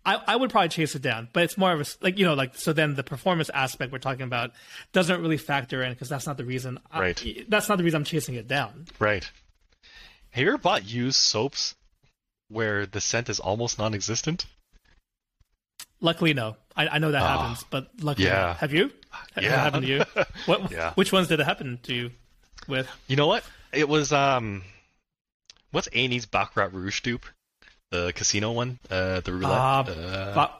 [0.04, 1.28] I, I would probably chase it down.
[1.32, 3.98] But it's more of a like you know like so then the performance aspect we're
[3.98, 4.50] talking about
[4.92, 6.80] doesn't really factor in because that's not the reason.
[6.90, 7.46] I- Right.
[7.48, 8.86] that's not the reason I'm chasing it down.
[8.98, 9.30] right.
[10.30, 11.74] Have you ever bought used soaps
[12.48, 14.46] where the scent is almost non-existent?
[16.00, 16.56] Luckily, no.
[16.76, 18.32] I, I know that Ah, happens, but luckily, no.
[18.34, 18.54] yeah.
[18.54, 18.90] have you?
[19.40, 19.50] Yeah.
[19.62, 20.04] happened to you?
[20.46, 20.70] What?
[20.70, 20.92] Yeah.
[20.94, 22.10] Which ones did it happen to you
[22.68, 22.88] with?
[23.08, 23.44] You know what?
[23.72, 24.62] It was um,
[25.70, 27.26] what's Annie's Baccarat Rouge dupe?
[27.90, 29.50] The casino one, uh, the roulette.
[29.52, 30.52] Ah, uh, Ba-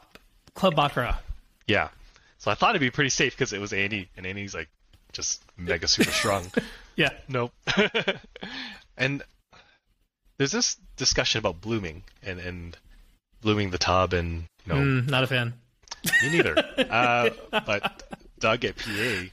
[0.55, 1.19] Club Baccarat.
[1.67, 1.89] yeah.
[2.39, 4.69] So I thought it'd be pretty safe because it was Annie, and Annie's like
[5.13, 6.51] just mega super strong.
[6.95, 7.09] Yeah.
[7.27, 7.53] Nope.
[8.99, 9.23] and
[10.39, 12.77] there's this discussion about blooming and and
[13.41, 15.55] blooming the tub and you know Mm, not a fan.
[16.23, 16.55] me neither.
[16.91, 18.03] uh, but
[18.43, 19.25] Doug at PA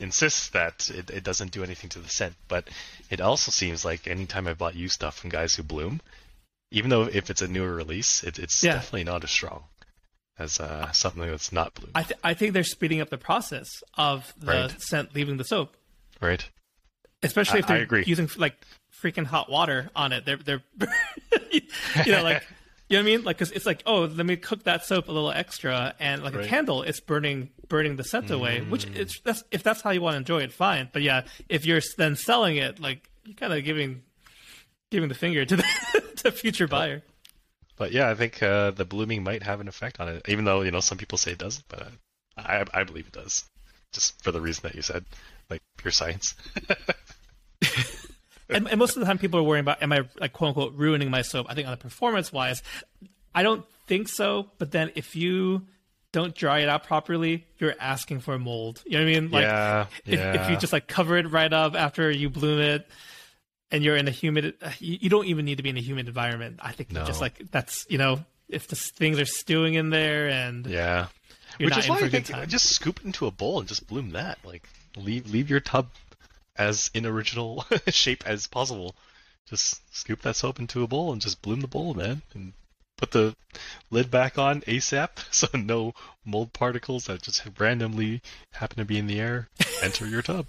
[0.00, 2.34] insists that it, it doesn't do anything to the scent.
[2.48, 2.68] But
[3.10, 6.00] it also seems like anytime I bought used stuff from guys who bloom,
[6.70, 8.74] even though if it's a newer release, it, it's Yeah.
[8.74, 9.64] definitely not as strong
[10.38, 11.92] as uh, something that's not bloom.
[11.94, 14.80] I, th- I think they're speeding up the process of the Right.
[14.82, 15.74] scent leaving the soap,
[16.20, 16.46] right?
[17.22, 18.54] especially if they're using like
[19.02, 20.24] freaking hot water on it.
[20.26, 20.62] They're they're
[22.04, 22.46] you know like
[22.88, 25.08] you know what I mean like because it's like oh let me cook that soap
[25.08, 29.20] a little extra and like a candle it's burning burning the scent away which it's
[29.20, 32.14] that's if that's how you want to enjoy it fine but yeah if you're then
[32.14, 34.02] selling it like you're kind of giving
[34.90, 35.64] giving the finger to the
[36.16, 37.02] to future buyer.
[37.76, 40.62] But yeah, I think uh, the blooming might have an effect on it, even though
[40.62, 41.66] you know some people say it doesn't.
[41.68, 41.90] But uh,
[42.38, 43.44] I I believe it does,
[43.92, 45.04] just for the reason that you said,
[45.50, 46.34] like pure science.
[48.48, 50.74] and, and most of the time people are worrying about am i like quote unquote
[50.74, 52.62] ruining my soap i think on the performance wise
[53.34, 55.62] i don't think so but then if you
[56.12, 59.42] don't dry it out properly you're asking for mold you know what i mean like
[59.42, 62.88] yeah, if, if you just like cover it right up after you bloom it
[63.70, 65.80] and you're in a humid uh, you, you don't even need to be in a
[65.80, 67.04] humid environment i think No.
[67.04, 71.06] just like that's you know if the things are stewing in there and yeah.
[71.58, 73.86] Which not is why I think time just scoop it into a bowl and just
[73.88, 74.38] bloom that.
[74.44, 75.88] Like leave leave your tub
[76.58, 78.94] as in original shape as possible.
[79.48, 82.52] Just scoop that soap into a bowl and just bloom the bowl, man, and
[82.96, 83.36] put the
[83.90, 85.94] lid back on ASAP so no
[86.24, 89.48] mold particles that just randomly happen to be in the air
[89.82, 90.46] enter your tub.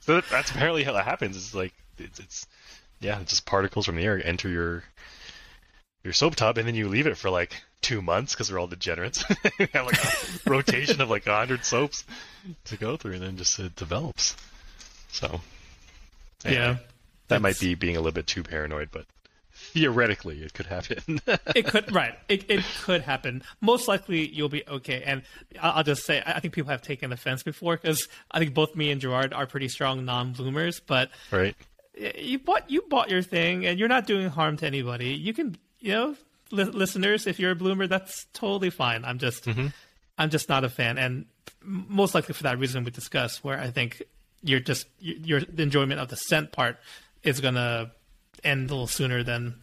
[0.00, 1.36] so that's apparently how that happens.
[1.36, 2.46] It's like it's, it's
[3.00, 4.84] yeah, just particles from the air enter your
[6.04, 8.66] your soap tub, and then you leave it for like two months because we're all
[8.66, 9.24] degenerates.
[9.58, 12.04] you have like a rotation of like a hundred soaps
[12.64, 14.36] to go through, and then just it develops.
[15.10, 15.40] So
[16.44, 16.76] yeah
[17.28, 19.06] that might be being a little bit too paranoid, but
[19.52, 21.20] theoretically it could happen.
[21.54, 25.22] it could right it, it could happen most likely you'll be okay and
[25.60, 28.54] i'll, I'll just say i I think people have taken offense before because i think
[28.54, 31.54] both me and gerard are pretty strong non-bloomers but right?
[32.00, 35.10] you bought you bought your thing, and you're not doing harm to anybody.
[35.10, 36.16] You can, you know,
[36.50, 39.04] li- listeners, if you're a bloomer, that's totally fine.
[39.04, 39.68] I'm just, mm-hmm.
[40.18, 41.26] I'm just not a fan, and
[41.62, 44.02] most likely for that reason we discussed, where I think
[44.42, 46.78] you're just your the enjoyment of the scent part
[47.22, 47.92] is gonna
[48.42, 49.54] end a little sooner than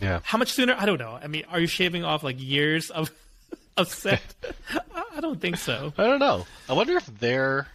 [0.00, 0.20] Yeah.
[0.22, 0.74] how much sooner?
[0.78, 1.18] I don't know.
[1.20, 3.10] I mean, are you shaving off like years of
[3.76, 4.22] of scent?
[5.16, 5.92] I don't think so.
[5.98, 6.46] I don't know.
[6.68, 7.68] I wonder if their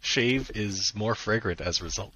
[0.00, 2.14] shave is more fragrant as a result.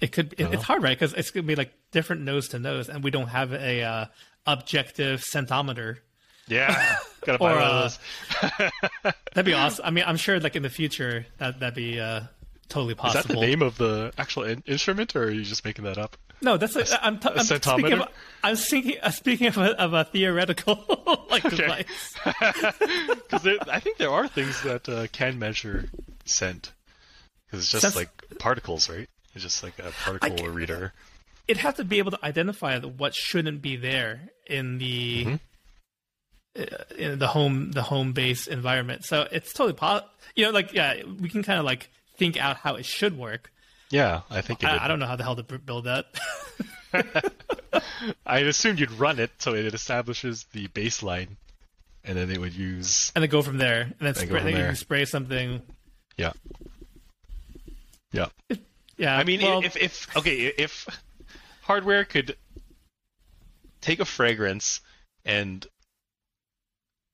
[0.00, 0.34] It could.
[0.38, 0.98] It, it's hard, right?
[0.98, 4.06] Because it's gonna be like different nose to nose, and we don't have a uh,
[4.46, 5.98] objective scentometer.
[6.48, 6.96] Yeah.
[7.24, 8.72] Gotta buy Or, one of uh, those.
[9.34, 9.84] That'd be awesome.
[9.86, 12.20] I mean, I'm sure like in the future that that'd be uh,
[12.68, 15.64] totally possible Is that the name of the actual in- instrument, or are you just
[15.64, 16.16] making that up?
[16.42, 18.08] No, that's a, I'm, t- I'm speaking of.
[18.42, 18.96] I'm speaking.
[19.02, 22.14] Uh, speaking of a, of a theoretical like device.
[22.24, 25.86] Because I think there are things that uh, can measure
[26.26, 26.72] scent.
[27.46, 29.08] Because it's just Sense- like particles, right?
[29.34, 30.92] It's just like a particle reader.
[31.46, 36.62] It'd have to be able to identify what shouldn't be there in the Mm-hmm.
[36.62, 39.04] uh, in the home the home base environment.
[39.04, 40.08] So it's totally possible.
[40.36, 43.50] You know, like yeah, we can kind of like think out how it should work.
[43.90, 44.66] Yeah, I think it.
[44.66, 46.06] I, I don't know how the hell to build that.
[48.26, 51.28] I assumed you'd run it so it establishes the baseline,
[52.04, 53.12] and then it would use.
[53.14, 55.60] and then go from there, and then spray, then you can spray something.
[56.16, 56.32] Yeah.
[58.12, 58.26] Yeah.
[58.96, 60.86] Yeah, I mean, well, if if okay, if
[61.62, 62.36] hardware could
[63.80, 64.80] take a fragrance
[65.24, 65.66] and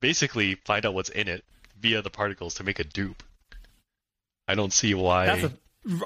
[0.01, 1.45] basically find out what's in it
[1.79, 3.23] via the particles to make a dupe,
[4.47, 5.27] I don't see why.
[5.27, 5.53] that's a.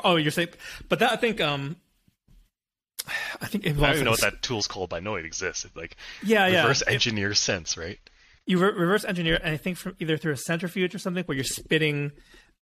[0.04, 0.50] Oh, you're saying,
[0.88, 1.76] but that I think um,
[3.40, 5.24] I think it I don't even know what that tool's called, but I know it
[5.24, 5.64] exists.
[5.64, 6.62] It like yeah, yeah.
[6.62, 7.98] reverse It- engineer sense, right?
[8.46, 11.34] you re- reverse engineer, and I think from either through a centrifuge or something, where
[11.34, 12.12] you're spitting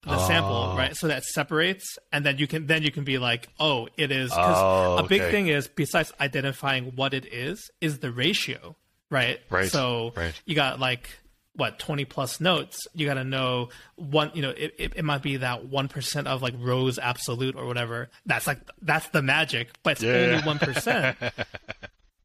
[0.04, 0.76] the sample, Oh.
[0.78, 0.96] right?
[0.96, 4.30] So that separates, and then you can then you can be like, oh, it is.
[4.32, 5.32] Because Oh, a big okay.
[5.32, 8.76] thing is besides identifying what it is, is the ratio,
[9.10, 9.40] right?
[9.50, 10.34] Right, So right.
[10.46, 11.10] you got like
[11.54, 15.22] what 20 plus notes you got to know one you know it, it, it might
[15.22, 19.92] be that 1% of like rose absolute or whatever that's like that's the magic but
[19.92, 20.14] it's Yeah.
[20.14, 21.32] only 1%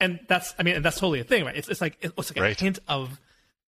[0.01, 2.37] and that's i mean and that's totally a thing right it's, it's like it's like
[2.37, 2.59] a Right.
[2.61, 3.19] hint of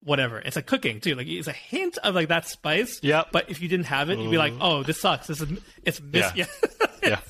[0.04, 3.24] whatever it's like cooking too like it's a hint of like that spice Yeah.
[3.32, 5.48] but if you didn't have it you'd be like oh this sucks this is
[5.84, 6.46] it's miss- Yeah.
[7.02, 7.20] yeah,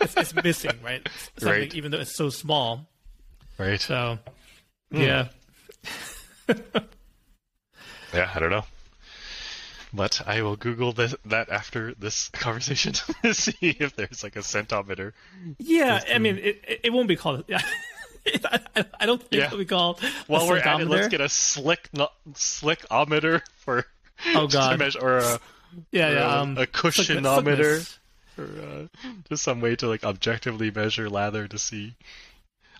[0.00, 1.06] it's, it's missing right
[1.38, 1.74] something Right.
[1.74, 2.88] even though it's so small
[3.58, 3.80] Right.
[3.80, 4.18] so
[4.92, 5.00] Hmm.
[5.00, 5.28] yeah
[8.12, 8.64] Yeah, I don't know.
[9.92, 12.92] But I will Google this, that after this conversation
[13.22, 15.12] to see if there's like a scentometer.
[15.58, 17.44] Yeah, I mean, it, it- it won't be called.
[18.76, 19.46] I, I don't think Yeah.
[19.46, 20.06] it'll be.
[20.26, 21.88] While we're at it, let's get a slick
[22.32, 23.84] slickometer for
[24.34, 24.78] Oh, God.
[24.78, 25.40] measure, or a,
[25.90, 27.98] yeah, or yeah, a- um, a cushionometer.
[28.38, 31.94] or uh, just some way to like objectively measure lather to see.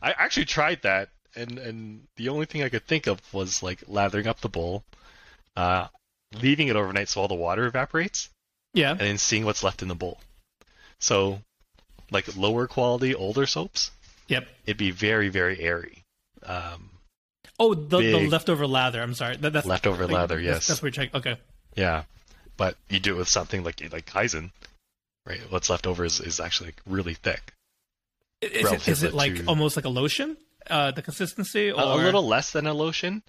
[0.03, 3.83] I actually tried that, and and the only thing I could think of was like
[3.89, 4.85] lathering up the bowl,
[5.57, 5.89] uh,
[6.41, 8.29] leaving it overnight so all the water evaporates,
[8.73, 10.21] Yeah, and then seeing what's left in the bowl.
[11.01, 11.41] So,
[12.11, 13.91] like lower quality older soaps,
[14.29, 14.47] yep.
[14.67, 16.05] it'd be very very airy.
[16.45, 16.91] Um,
[17.59, 19.01] Oh, the, the leftover lather.
[19.01, 19.37] I'm sorry.
[19.37, 20.67] That, that's Leftover like, lather, yes.
[20.67, 21.17] That's, what you're checking.
[21.21, 21.39] Okay.
[21.77, 22.03] yeah,
[22.57, 24.51] but you do it with something like like Kaizen,
[25.25, 25.41] right?
[25.51, 27.53] What's left over is, is actually really thick.
[28.43, 30.37] Is it, it like to- almost like a lotion?
[30.69, 33.23] Uh, the consistency, or A, a little less than a lotion,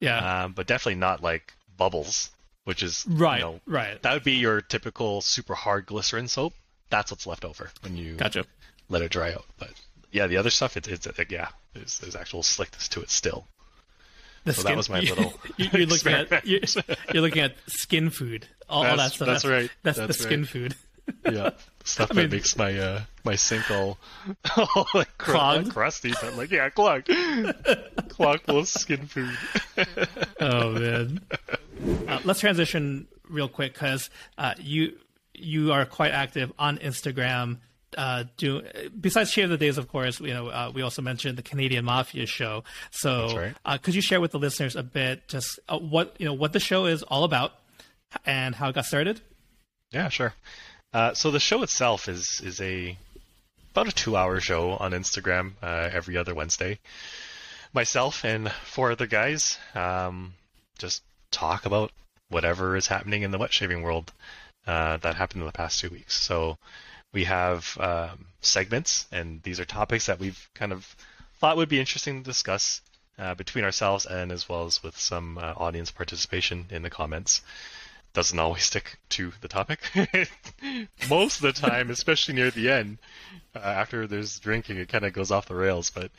[0.00, 0.44] Yeah.
[0.44, 2.30] um, but definitely not like bubbles,
[2.64, 3.38] which is right.
[3.38, 4.02] You know, right.
[4.02, 6.54] that would be your typical super hard glycerin soap.
[6.90, 8.44] That's what's left over when you Gotcha.
[8.88, 9.44] let it dry out.
[9.58, 9.70] But
[10.10, 13.46] yeah, the other stuff, it's, it's like, yeah, there's, there's actual slickness to it still.
[14.44, 16.60] The So that was my little you, you're looking at you're,
[17.12, 18.46] you're looking at skin food.
[18.68, 19.26] All, all that stuff.
[19.26, 19.70] that's right.
[19.82, 20.74] That's, That's the skin food.
[21.24, 21.52] Yeah,
[21.84, 23.96] stuff mean- that makes my uh, my sink all,
[24.58, 25.72] all like Clogged?
[25.72, 26.12] crusty.
[26.20, 27.08] But like, yeah, clogged,
[28.10, 29.34] clogged full of skin food.
[30.38, 31.20] oh man.
[32.06, 34.98] Uh, let's transition real quick because uh, you
[35.32, 37.56] you are quite active on Instagram.
[37.96, 38.62] Uh, do
[39.00, 40.20] besides share the days, of course.
[40.20, 42.64] You know, uh, we also mentioned the Canadian Mafia show.
[42.90, 43.54] So, right.
[43.64, 46.52] uh, could you share with the listeners a bit just uh, what you know what
[46.52, 47.52] the show is all about
[48.26, 49.20] and how it got started?
[49.90, 50.34] Yeah, sure.
[50.92, 52.96] Uh, so the show itself is is a
[53.72, 56.78] about a two hour show on Instagram uh, every other Wednesday.
[57.72, 60.34] Myself and four other guys um,
[60.78, 61.92] just talk about
[62.28, 64.12] whatever is happening in the wet shaving world
[64.66, 66.14] uh, that happened in the past two weeks.
[66.14, 66.58] So
[67.12, 70.94] we have um, segments, and these are topics that we've kind of
[71.40, 72.80] thought would be interesting to discuss
[73.18, 77.42] uh, between ourselves and as well as with some uh, audience participation in the comments.
[78.12, 79.80] doesn't always stick to the topic.
[81.10, 82.98] Most of the time, especially near the end,
[83.54, 85.90] uh, after there's drinking, it kind of goes off the rails.
[85.90, 86.10] But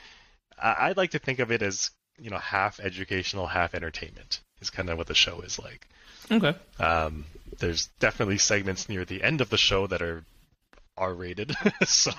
[0.61, 4.39] I- I'd like to think of it as you know half educational, half entertainment.
[4.61, 5.87] Is kind of what the show is like.
[6.29, 6.53] Okay.
[6.79, 7.23] Um,
[7.59, 10.25] there's definitely segments near the end of the show that are
[10.99, 12.11] R-rated, so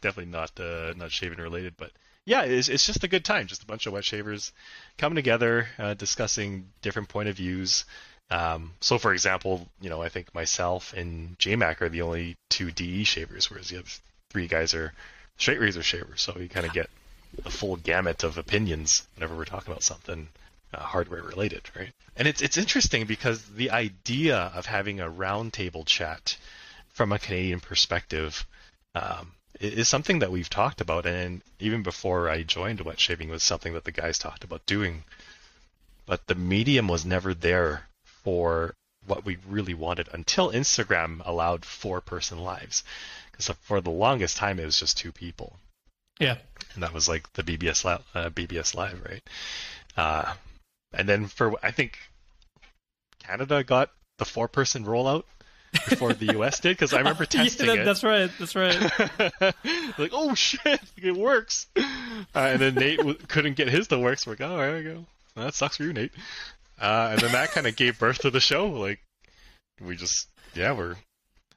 [0.00, 1.74] definitely not uh, not shaving related.
[1.76, 1.92] But
[2.24, 3.46] yeah, it's, it's just a good time.
[3.46, 4.52] Just a bunch of wet shavers
[4.98, 7.84] coming together, uh, discussing different point of views.
[8.30, 12.70] Um, so, for example, you know, I think myself and JMac are the only two
[12.70, 13.88] DE shavers, whereas the other
[14.30, 14.92] three guys are
[15.38, 16.20] straight razor shavers.
[16.20, 16.90] So you kind of get
[17.42, 20.28] the full gamut of opinions whenever we're talking about something
[20.74, 21.92] uh, hardware related, right?
[22.16, 26.36] And it's it's interesting because the idea of having a roundtable chat
[26.98, 28.44] from a Canadian perspective
[28.96, 29.30] um,
[29.60, 33.72] is something that we've talked about, and even before I joined wet shaving was something
[33.74, 35.04] that the guys talked about doing.
[36.06, 37.86] But the medium was never there
[38.24, 38.74] for
[39.06, 42.82] what we really wanted until Instagram allowed four-person lives.
[43.30, 45.56] Because for the longest time, it was just two people
[46.18, 46.38] Yeah.
[46.74, 49.22] and that was like the BBS li- uh, BBS Live, right?
[49.96, 50.34] Uh,
[50.92, 51.96] and then for I think
[53.22, 55.22] Canada got the four-person rollout
[55.88, 57.84] before the US did because I remember Yeah, testing that- it.
[57.84, 58.30] That's right.
[58.38, 58.80] That's right.
[59.98, 61.66] like, oh shit, it works.
[61.76, 61.82] Uh,
[62.34, 64.82] and then Nate w- couldn't get his to work, so we're like, oh, there we
[64.82, 65.04] go.
[65.36, 66.12] Well, that sucks for you, Nate.
[66.80, 68.66] Uh, and then that kind of gave birth to the show.
[68.68, 69.00] Like,
[69.80, 70.96] we just, yeah, we're.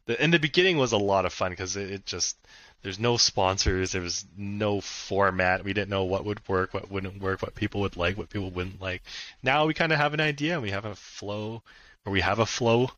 [0.07, 2.35] The, in the beginning was a lot of fun because it, it just,
[2.81, 5.63] there's no sponsors, there was no format.
[5.63, 8.49] We didn't know what would work, what wouldn't work, what people would like, what people
[8.49, 9.03] wouldn't like.
[9.43, 11.61] Now we kind of have an idea, and we have a flow,
[12.03, 12.89] or we have a flow,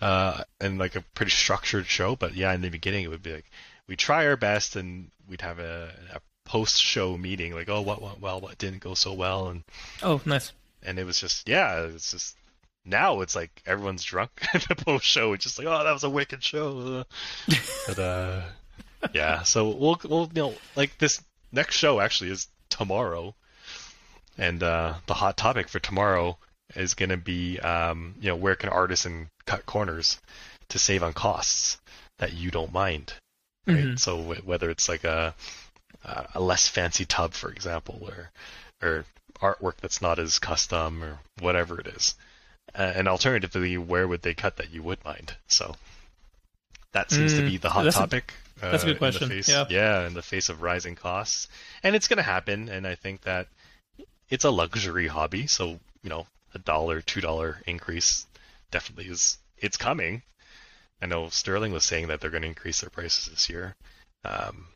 [0.00, 2.16] uh, and like a pretty structured show.
[2.16, 3.50] But yeah, in the beginning, it would be like
[3.86, 8.20] we try our best, and we'd have a, a post-show meeting, like, oh, what went
[8.20, 9.62] well, what didn't go so well, and
[10.02, 10.52] Oh, nice.
[10.82, 12.36] and it was just yeah, it's just
[12.84, 16.10] now it's like everyone's drunk at the post-show, it's just like, oh, that was a
[16.10, 17.04] wicked show,
[17.86, 18.42] but uh,
[19.12, 21.22] yeah, so we'll we'll you know like this
[21.52, 23.34] next show actually is tomorrow,
[24.38, 26.38] and uh, the hot topic for tomorrow
[26.76, 30.20] is going to be um, you know where can artisan cut corners
[30.68, 31.78] to save on costs
[32.18, 33.14] that you don't mind,
[33.66, 33.76] right?
[33.76, 33.98] Mhm.
[33.98, 35.34] So w- whether it's like a
[36.34, 38.30] a less fancy tub, for example, or
[38.82, 39.04] or
[39.40, 42.14] artwork that's not as custom or whatever it is,
[42.74, 45.36] uh, and alternatively, where would they cut that you would mind?
[45.48, 45.76] So
[46.92, 48.32] that seems to Mm, be the hot that's topic.
[48.60, 49.64] that's a good uh, question, face- yeah.
[49.68, 51.48] yeah, in the face of rising costs,
[51.82, 52.68] and it's going to happen.
[52.68, 53.48] And I think that
[54.28, 58.26] it's a luxury hobby, so you know, a dollar, two dollar increase
[58.70, 60.22] definitely is it's coming.
[61.02, 63.74] I know Sterling was saying that they're going to increase their prices this year,
[64.24, 64.66] um,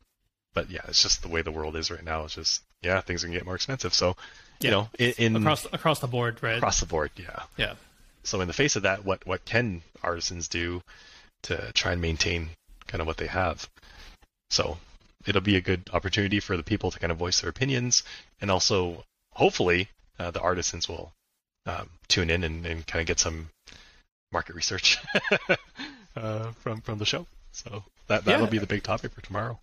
[0.55, 2.25] but yeah, it's just the way the world is right now.
[2.25, 3.93] It's just yeah, things are going to get more expensive.
[3.95, 4.17] So
[4.61, 6.57] you know, in, in Across across the board, right?
[6.57, 7.43] across the board, yeah.
[7.57, 7.75] yeah.
[8.23, 10.81] So in the face of that, what what can artisans do
[11.45, 12.51] to try and maintain
[12.87, 13.69] kind of what they have?
[14.51, 14.79] So
[15.27, 18.03] it'll be a good opportunity for the people to kind of voice their opinions,
[18.41, 21.13] and also hopefully uh, the artisans will
[21.67, 23.49] um, tune in and, and kind of get some
[24.33, 24.99] market research
[26.17, 27.27] uh, from from the show.
[27.53, 28.51] So that that'll Yeah.
[28.51, 29.59] be the big topic for tomorrow.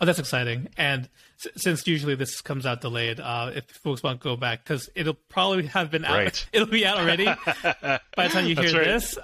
[0.00, 0.68] Oh, that's exciting.
[0.76, 1.08] And
[1.44, 4.88] s- since usually this comes out delayed, uh, if folks want to go back, because
[4.94, 6.46] it'll probably have been out, Right.
[6.52, 8.84] it'll be out already by the time you hear right.
[8.84, 9.18] this.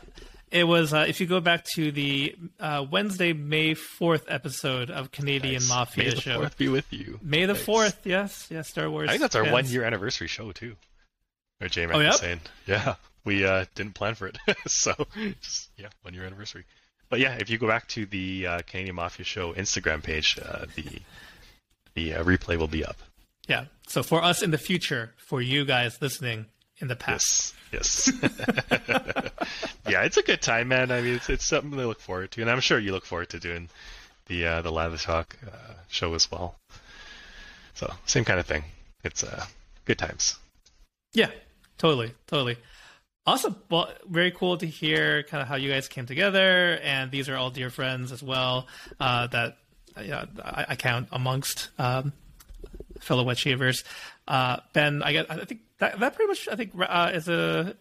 [0.51, 5.11] It was uh, if you go back to the uh, Wednesday, May fourth episode of
[5.11, 5.69] Canadian Nice.
[5.69, 6.39] Mafia May the show.
[6.41, 7.19] fourth be with you.
[7.23, 9.09] May the fourth, yes, yes, Star Wars.
[9.09, 9.53] I think that's our fans.
[9.53, 10.77] one year anniversary show too.
[11.61, 12.15] Or J Mac Oh, was yep?
[12.15, 12.41] saying.
[12.67, 12.95] Yeah.
[13.25, 14.37] We uh, didn't plan for it.
[14.67, 14.93] so
[15.41, 16.65] just yeah, one year anniversary.
[17.09, 20.67] But yeah, if you go back to the uh, Canadian Mafia Show Instagram page, uh,
[20.75, 20.85] the
[21.95, 22.97] the uh, replay will be up.
[23.49, 23.67] Yeah.
[23.89, 26.47] So for us in the future, for you guys listening
[26.79, 28.11] in the past, Yes.
[28.13, 28.23] Yes.
[29.89, 30.91] yeah, it's a good time, man.
[30.91, 33.31] I mean, it's it's something to look forward to, and I'm sure you look forward
[33.31, 33.69] to doing
[34.27, 36.57] the uh, the Live Talk uh, show as well.
[37.75, 38.65] So same kind of thing.
[39.03, 39.47] It's uh,
[39.87, 40.39] good times.
[41.15, 41.31] Yeah,
[41.79, 42.59] totally, totally.
[43.27, 43.57] Awesome.
[43.71, 47.37] Well, very cool to hear kind of how you guys came together, and these are
[47.37, 48.69] all dear friends as well
[49.01, 49.57] uh, that
[49.97, 52.13] uh, yeah, I, I count amongst um,
[53.01, 53.85] fellow wet shavers.
[54.29, 55.31] Uh, ben, I get.
[55.31, 57.75] I think that that pretty much I think uh, is a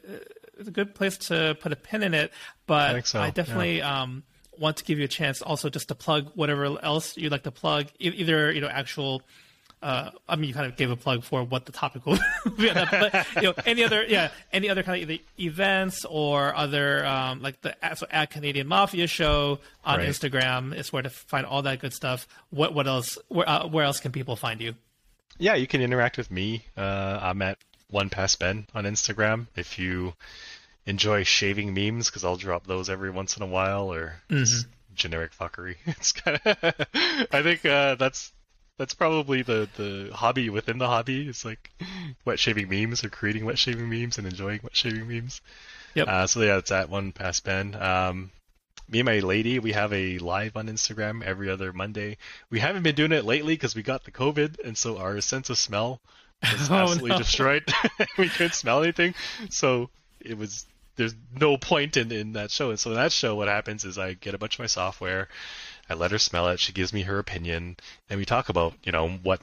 [0.58, 2.32] is a good place to put a pin in it.
[2.66, 4.24] But I so, definitely um,
[4.58, 7.52] want to give you a chance also just to plug whatever else you'd like to
[7.52, 9.24] plug, either you know actual
[9.84, 12.18] uh, I mean, you kind of gave a plug for what the topic will
[12.58, 12.90] be, on that,
[13.34, 17.62] but you know, any other, yeah, any other kind of events or other, um, like
[17.62, 20.08] the so at Canadian Mafia show on Right.
[20.10, 22.28] Instagram is where to find all that good stuff.
[22.50, 23.18] What what else?
[23.28, 24.76] Where uh, where else can people find you?
[25.40, 26.66] yeah, you can interact with me.
[26.78, 27.58] Uh, I'm at
[27.90, 29.48] one pass Ben on Instagram.
[29.56, 30.14] If you
[30.86, 35.32] enjoy shaving memes because I'll drop those every once in a while or just generic
[35.32, 35.76] fuckery.
[35.86, 36.58] It's kind of
[37.32, 38.33] I think uh, that's
[38.78, 41.28] that's probably the the hobby within the hobby.
[41.28, 41.72] It's like
[42.26, 45.42] wet shaving memes or creating wet shaving memes and enjoying wet shaving memes.
[45.96, 46.08] Yep.
[46.08, 47.76] Uh, so yeah, it's at one pass Ben.
[47.76, 48.32] Um,
[48.90, 52.18] me and my lady, we have a live on Instagram every other Monday.
[52.50, 55.50] We haven't been doing it lately because we got the COVID, and so our sense
[55.50, 56.02] of smell
[56.44, 57.18] was Oh, absolutely no.
[57.20, 57.64] destroyed.
[58.18, 59.14] we couldn't smell anything,
[59.50, 60.66] so it was
[60.96, 62.70] there's no point in in that show.
[62.72, 65.28] And so in that show, what happens is I get a bunch of my software,
[65.90, 67.78] I let her smell it, she gives me her opinion,
[68.10, 69.42] and we talk about you know what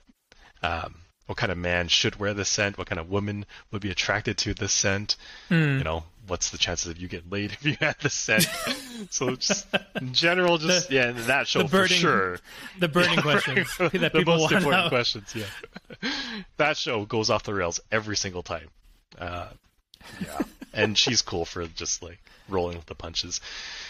[0.63, 3.91] um, what kind of man should wear this scent, what kind of woman would be
[3.91, 5.17] attracted to this scent,
[5.49, 5.79] Hmm.
[5.79, 8.49] you know, what's the chances of you getting laid if you had the scent.
[9.11, 9.67] so just
[10.01, 12.39] in general, just The- yeah, that show the for sure.
[12.79, 16.11] The burning questions that the people most important questions, yeah.
[16.57, 18.69] that show goes off the rails every single time.
[19.19, 19.49] Uh,
[20.21, 20.39] yeah,
[20.73, 22.19] and she's cool for just like
[22.49, 23.41] rolling with the punches.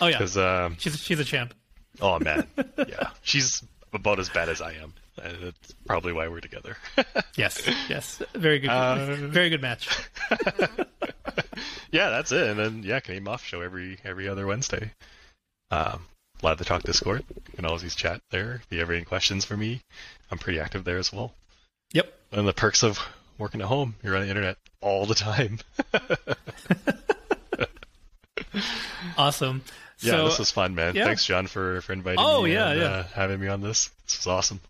[0.01, 1.55] Oh yeah, Because um, she's she's a champ.
[2.01, 3.63] Oh man, yeah, she's
[3.93, 4.93] about as bad as I am.
[5.23, 6.77] And that's probably why we're together.
[7.37, 9.89] Yes, yes, very good, Uh, very good match.
[11.91, 12.49] yeah, that's it.
[12.49, 14.93] And then yeah, Canadian Mafia Show every every other Wednesday.
[15.71, 16.05] Um,
[16.43, 17.25] Live the Talk Discord.
[17.29, 18.61] You can always chat there.
[18.65, 19.81] If you have any questions for me,
[20.31, 21.33] I'm pretty active there as well.
[21.93, 22.13] Yep.
[22.33, 22.99] And the perks of
[23.39, 25.59] working at home, you're on the internet all the time.
[29.17, 29.63] Awesome.
[30.01, 30.95] Yeah, so, this was fun, man.
[30.95, 31.05] yeah.
[31.05, 32.87] Thanks, John, for for inviting Oh, me yeah, and yeah.
[32.87, 33.91] Uh, having me on this.
[34.07, 34.61] This was awesome.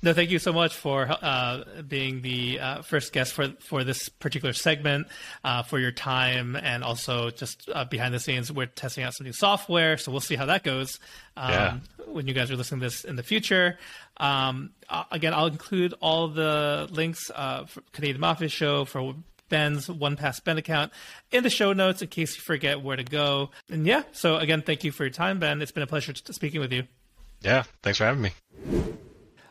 [0.00, 4.08] No, thank you so much for uh, being the uh, first guest for for this
[4.08, 5.08] particular segment,
[5.42, 8.52] uh, for your time, and also just uh, behind the scenes.
[8.52, 11.00] We're testing out some new software, so we'll see how that goes
[11.36, 11.78] um, Yeah.
[12.06, 13.76] when you guys are listening to this in the future.
[14.18, 19.14] Um, uh, again, I'll include all the links uh, for Canadian Mafia Show for
[19.48, 20.92] Ben's One Pass Ben account
[21.30, 23.50] in the show notes in case you forget where to go.
[23.70, 25.62] And yeah, so again, thank you for your time, Ben.
[25.62, 26.84] It's been a pleasure t- speaking with you.
[27.40, 28.32] Yeah, thanks for having me.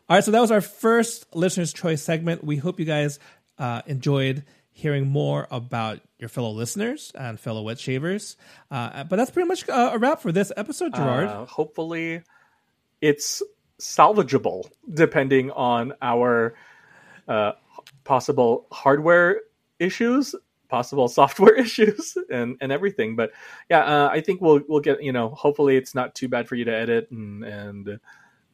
[0.10, 2.44] All right, so that was our first listener's choice segment.
[2.44, 3.20] We hope you guys
[3.58, 8.38] uh, enjoyed hearing more about your fellow listeners and fellow wet shavers.
[8.70, 11.28] Uh, but that's pretty much uh, a wrap for this episode, Gerard.
[11.28, 12.22] Uh, hopefully,
[13.02, 13.42] it's
[13.82, 16.56] salvageable depending on our
[17.28, 17.54] uh,
[18.04, 19.42] possible hardware
[19.80, 20.36] issues,
[20.70, 23.16] possible software issues, and and everything.
[23.16, 23.32] But
[23.70, 25.30] yeah, uh, I think we'll we'll get you know.
[25.30, 28.00] Hopefully, it's not too bad for you to edit and and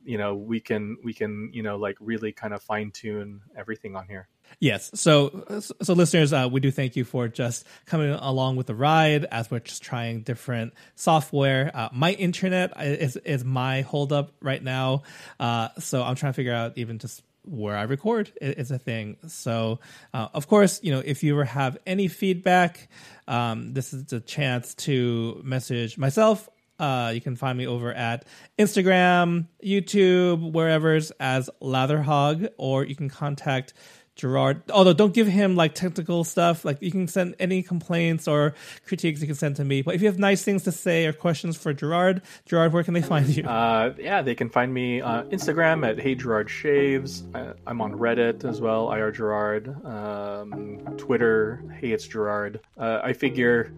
[0.06, 3.96] you know we can we can you know like really kind of fine tune everything
[3.96, 4.28] on here.
[4.60, 4.92] Yes.
[4.94, 9.26] So, so listeners, uh, we do thank you for just coming along with the ride
[9.26, 11.72] as we're just trying different software.
[11.74, 15.04] Uh, my internet is is my holdup right now,
[15.40, 19.18] uh, so I'm trying to figure out even just where I record is a thing.
[19.28, 19.80] So,
[20.14, 22.90] uh, of course, you know, if you ever have any feedback,
[23.28, 28.26] um, this is a chance to message myself uh, you can find me over at
[28.58, 33.74] Instagram, YouTube, wherever's as Latherhog, or you can contact
[34.16, 34.62] Gerard.
[34.72, 36.64] Although don't give him like technical stuff.
[36.64, 38.54] Like you can send any complaints or
[38.86, 39.82] critiques you can send to me.
[39.82, 42.94] But if you have nice things to say or questions for Gerard, Gerard, where can
[42.94, 43.44] they find you?
[43.44, 47.24] Uh, yeah, they can find me on Instagram at Hey Gerard Shaves.
[47.34, 49.86] I, I'm on Reddit as well, IR Gerard.
[49.86, 52.60] Um, Twitter, Hey It's Gerard.
[52.78, 53.74] Uh, I figure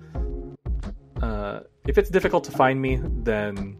[1.21, 3.77] uh, if it's difficult to find me, then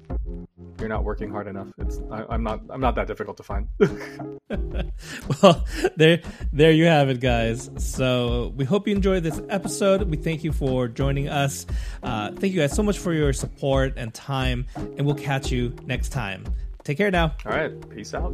[0.79, 1.67] you're not working hard enough.
[1.77, 3.67] It's I, I'm not I'm not that difficult to find.
[5.41, 5.65] well,
[5.95, 6.21] there,
[6.53, 7.69] there you have it, guys.
[7.77, 10.03] So we hope you enjoyed this episode.
[10.09, 11.65] We thank you for joining us.
[12.03, 15.75] Uh, thank you guys so much for your support and time, and we'll catch you
[15.85, 16.45] next time.
[16.83, 17.35] Take care now.
[17.45, 18.33] All right, peace out.